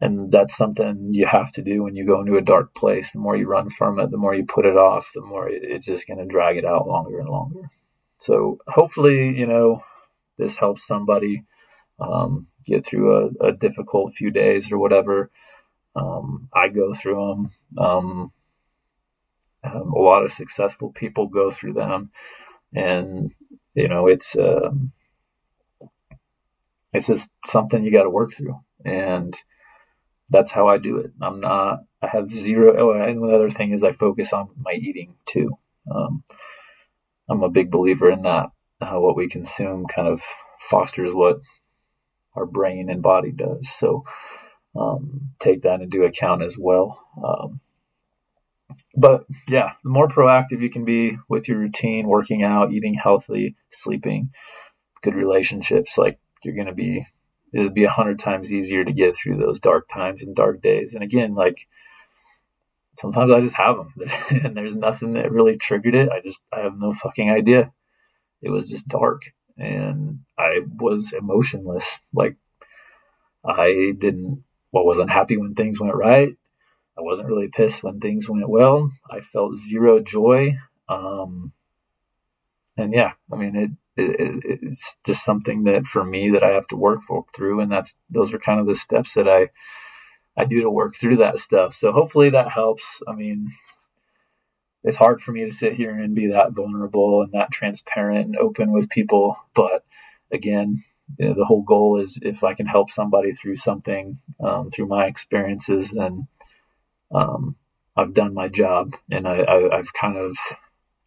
And 0.02 0.32
that's 0.32 0.58
something 0.58 1.14
you 1.14 1.28
have 1.28 1.52
to 1.54 1.62
do 1.62 1.84
when 1.84 1.96
you 1.96 2.06
go 2.06 2.22
into 2.22 2.36
a 2.36 2.42
dark 2.42 2.76
place. 2.76 3.12
The 3.12 3.20
more 3.20 3.36
you 3.36 3.48
run 3.48 3.70
from 3.70 4.00
it, 4.00 4.12
the 4.12 4.18
more 4.18 4.34
you 4.34 4.46
put 4.46 4.66
it 4.66 4.76
off, 4.76 5.12
the 5.14 5.22
more 5.22 5.48
it's 5.48 5.86
just 5.86 6.08
going 6.08 6.18
to 6.18 6.26
drag 6.26 6.58
it 6.58 6.66
out 6.66 6.88
longer 6.88 7.20
and 7.20 7.30
longer. 7.30 7.70
So 8.18 8.60
hopefully, 8.68 9.38
you 9.38 9.46
know, 9.46 9.84
this 10.38 10.56
helps 10.56 10.86
somebody 10.86 11.44
um, 12.02 12.48
get 12.66 12.86
through 12.86 13.32
a, 13.42 13.48
a, 13.48 13.52
difficult 13.52 14.14
few 14.14 14.32
days 14.32 14.72
or 14.72 14.78
whatever. 14.78 15.30
Um, 15.96 16.50
I 16.54 16.70
go 16.70 16.94
through 16.94 17.28
them. 17.28 17.52
Um, 17.78 18.32
um, 19.64 19.94
a 19.94 20.00
lot 20.00 20.24
of 20.24 20.32
successful 20.32 20.92
people 20.92 21.28
go 21.28 21.52
through 21.52 21.74
them, 21.74 22.12
and 22.74 23.32
you 23.76 23.88
know 23.88 24.08
it's 24.08 24.36
um, 24.36 24.92
it's 26.94 27.08
just 27.08 27.30
something 27.46 27.84
you 27.84 27.92
got 27.92 28.04
to 28.04 28.10
work 28.10 28.34
through, 28.34 28.60
and 28.84 29.36
that's 30.30 30.52
how 30.52 30.68
I 30.68 30.78
do 30.78 30.98
it. 30.98 31.12
I'm 31.22 31.42
not. 31.42 31.82
I 32.02 32.08
have 32.08 32.32
zero. 32.32 32.76
Oh, 32.78 32.92
and 32.94 33.22
the 33.22 33.36
other 33.36 33.52
thing 33.52 33.72
is 33.72 33.84
I 33.84 33.92
focus 33.92 34.34
on 34.34 34.50
my 34.58 34.74
eating 34.74 35.16
too. 35.28 35.58
I'm 37.32 37.44
a 37.44 37.50
big 37.50 37.72
believer 37.72 38.12
in 38.12 38.24
that. 38.24 38.52
Uh, 38.82 39.00
what 39.00 39.16
we 39.16 39.30
consume 39.30 39.86
kind 39.86 40.08
of 40.08 40.22
fosters 40.60 41.14
what 41.14 41.40
our 42.36 42.46
brain 42.46 42.90
and 42.90 43.02
body 43.02 43.32
does. 43.32 43.70
So 43.70 44.04
um, 44.80 45.32
take 45.40 45.64
that 45.64 45.82
into 45.82 46.04
account 46.04 46.44
as 46.44 46.58
well. 46.58 47.00
Um, 47.24 47.60
but 48.96 49.26
yeah, 49.48 49.74
the 49.84 49.90
more 49.90 50.08
proactive 50.08 50.62
you 50.62 50.70
can 50.70 50.86
be 50.86 51.18
with 51.30 51.48
your 51.48 51.58
routine, 51.58 52.08
working 52.08 52.44
out, 52.44 52.72
eating 52.72 52.94
healthy, 52.94 53.56
sleeping, 53.70 54.32
good 55.02 55.16
relationships, 55.16 55.98
like 55.98 56.20
you're 56.44 56.56
going 56.56 56.68
to 56.68 56.74
be, 56.74 57.06
it'll 57.54 57.70
be 57.70 57.84
a 57.84 57.90
hundred 57.90 58.20
times 58.20 58.52
easier 58.52 58.84
to 58.84 58.94
get 58.94 59.16
through 59.16 59.38
those 59.38 59.60
dark 59.60 59.90
times 59.90 60.24
and 60.24 60.36
dark 60.36 60.62
days. 60.62 60.94
And 60.94 61.04
again, 61.04 61.36
like 61.36 61.68
sometimes 62.98 63.32
I 63.32 63.42
just 63.42 63.56
have 63.56 63.78
them 63.78 63.94
and 64.44 64.56
there's 64.56 64.76
nothing 64.76 65.14
that 65.14 65.32
really 65.32 65.58
triggered 65.58 65.96
it. 65.96 66.10
I 66.10 66.22
just, 66.22 66.42
I 66.52 66.62
have 66.62 66.78
no 66.78 66.92
fucking 66.92 67.30
idea. 67.30 67.72
It 68.42 68.50
was 68.50 68.70
just 68.70 68.88
dark 68.88 69.24
and 69.58 70.20
I 70.38 70.62
was 70.80 71.14
emotionless. 71.14 72.00
Like 72.14 72.36
I 73.46 73.94
didn't, 73.98 74.44
well, 74.72 74.86
wasn't 74.86 75.12
happy 75.12 75.38
when 75.38 75.54
things 75.54 75.80
went 75.80 75.96
right. 75.96 76.36
I 76.98 77.02
wasn't 77.02 77.30
really 77.30 77.48
pissed 77.48 77.84
when 77.84 78.00
things 78.00 78.30
went 78.30 78.50
well. 78.50 78.92
I 79.10 79.22
felt 79.22 79.58
zero 79.58 80.00
joy. 80.02 80.58
Um, 80.90 81.54
and 82.78 82.94
yeah, 82.94 83.14
I 83.32 83.36
mean, 83.36 83.56
it, 83.56 83.72
it, 83.98 84.44
it's 84.62 84.98
just 85.06 85.26
something 85.26 85.64
that 85.64 85.86
for 85.86 86.04
me 86.04 86.32
that 86.32 86.44
I 86.44 86.50
have 86.50 86.68
to 86.68 86.76
work 86.76 87.02
for, 87.02 87.26
through. 87.36 87.62
And 87.62 87.72
that's, 87.72 87.96
those 88.10 88.34
are 88.34 88.40
kind 88.40 88.60
of 88.60 88.68
the 88.68 88.76
steps 88.76 89.14
that 89.14 89.28
I, 89.28 89.50
I 90.38 90.46
do 90.46 90.62
to 90.62 90.70
work 90.70 90.96
through 90.96 91.18
that 91.18 91.38
stuff. 91.38 91.74
So 91.74 91.92
hopefully 91.92 92.30
that 92.32 92.50
helps. 92.50 92.84
I 93.08 93.14
mean, 93.14 93.50
it's 94.84 94.98
hard 94.98 95.22
for 95.22 95.32
me 95.32 95.46
to 95.46 95.52
sit 95.52 95.74
here 95.74 95.92
and 95.92 96.16
be 96.16 96.28
that 96.28 96.54
vulnerable 96.54 97.22
and 97.22 97.32
that 97.34 97.52
transparent 97.52 98.26
and 98.26 98.38
open 98.38 98.72
with 98.72 98.90
people. 98.90 99.38
But 99.54 99.84
again, 100.32 100.84
you 101.20 101.30
know, 101.30 101.36
the 101.36 101.46
whole 101.46 101.62
goal 101.62 102.00
is 102.00 102.20
if 102.22 102.44
I 102.44 102.54
can 102.54 102.66
help 102.66 102.90
somebody 102.90 103.32
through 103.34 103.58
something, 103.58 104.20
um, 104.40 104.70
through 104.70 104.88
my 104.88 105.06
experiences, 105.06 105.92
then 105.92 106.28
um, 107.14 107.58
I've 107.96 108.14
done 108.14 108.34
my 108.34 108.48
job 108.48 108.96
and 109.10 109.28
I, 109.28 109.46
have 109.76 109.94
kind 109.94 110.18
of 110.18 110.36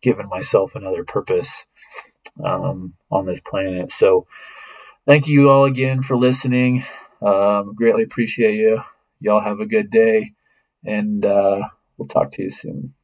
given 0.02 0.28
myself 0.28 0.74
another 0.74 1.02
purpose 1.02 1.66
um, 2.44 2.94
on 3.10 3.26
this 3.26 3.40
planet. 3.40 3.90
So 3.90 4.26
thank 5.06 5.26
you 5.26 5.50
all 5.50 5.64
again 5.64 6.02
for 6.02 6.16
listening. 6.16 6.84
Um, 7.22 7.74
greatly 7.74 8.02
appreciate 8.02 8.56
you. 8.56 8.82
Y'all 9.20 9.40
have 9.40 9.60
a 9.60 9.66
good 9.66 9.90
day 9.90 10.32
and 10.84 11.24
uh, 11.24 11.68
we'll 11.96 12.08
talk 12.08 12.32
to 12.32 12.42
you 12.42 12.50
soon 12.50 12.94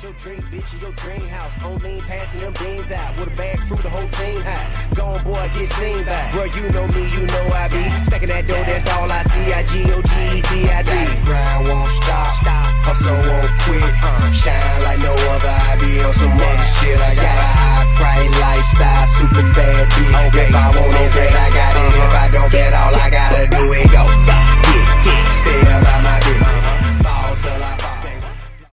Take 0.00 0.08
your 0.08 0.32
dream, 0.32 0.40
bitch, 0.48 0.72
in 0.72 0.80
your 0.80 0.96
dream 0.96 1.28
house. 1.28 1.60
Only 1.60 2.00
passing 2.08 2.40
them 2.40 2.54
beans 2.56 2.88
out. 2.90 3.12
With 3.20 3.28
a 3.28 3.36
bag 3.36 3.60
through 3.68 3.84
the 3.84 3.92
whole 3.92 4.08
team 4.16 4.40
high. 4.40 4.64
Gone 4.96 5.20
boy, 5.28 5.44
get 5.52 5.68
seen 5.76 6.00
by. 6.08 6.24
Bro, 6.32 6.44
you 6.56 6.64
know 6.72 6.88
me, 6.88 7.04
you 7.04 7.28
know 7.28 7.44
I 7.52 7.68
be. 7.68 7.84
Stacking 8.08 8.32
that 8.32 8.48
dough, 8.48 8.64
that's 8.64 8.88
all 8.96 9.12
I 9.12 9.20
see. 9.28 9.52
I 9.52 9.60
G 9.60 9.84
O 9.92 10.00
G 10.00 10.12
E 10.32 10.40
T 10.40 10.72
I 10.72 10.80
D. 10.88 10.92
Grind 11.28 11.68
won't 11.68 11.92
stop. 12.00 12.32
Hustle 12.80 13.12
won't 13.12 13.52
quit. 13.68 13.92
Shine 14.32 14.80
like 14.88 15.04
no 15.04 15.12
other. 15.12 15.52
I 15.68 15.76
be 15.76 15.92
on 16.00 16.16
some 16.16 16.32
other 16.32 16.68
shit. 16.80 16.96
I 16.96 17.12
got 17.20 17.36
a 17.36 17.48
high 17.60 17.84
pride 17.92 18.32
lifestyle. 18.40 19.04
Super 19.20 19.44
bad 19.52 19.84
bitch. 19.84 20.16
If 20.32 20.48
I 20.48 20.66
want 20.80 20.96
it, 20.96 21.12
then 21.12 21.28
I 21.28 21.48
got 21.52 21.76
it. 21.76 21.92
If 21.92 22.12
I 22.16 22.26
don't 22.32 22.48
bet, 22.48 22.72
all 22.72 22.94
I 22.96 23.08
gotta 23.12 23.44
do 23.52 23.62
is 23.76 23.84
go. 23.92 24.08
Stay 25.44 25.60
up 25.68 25.84
by 25.84 25.96
my 26.00 26.16
bitch. 26.24 26.69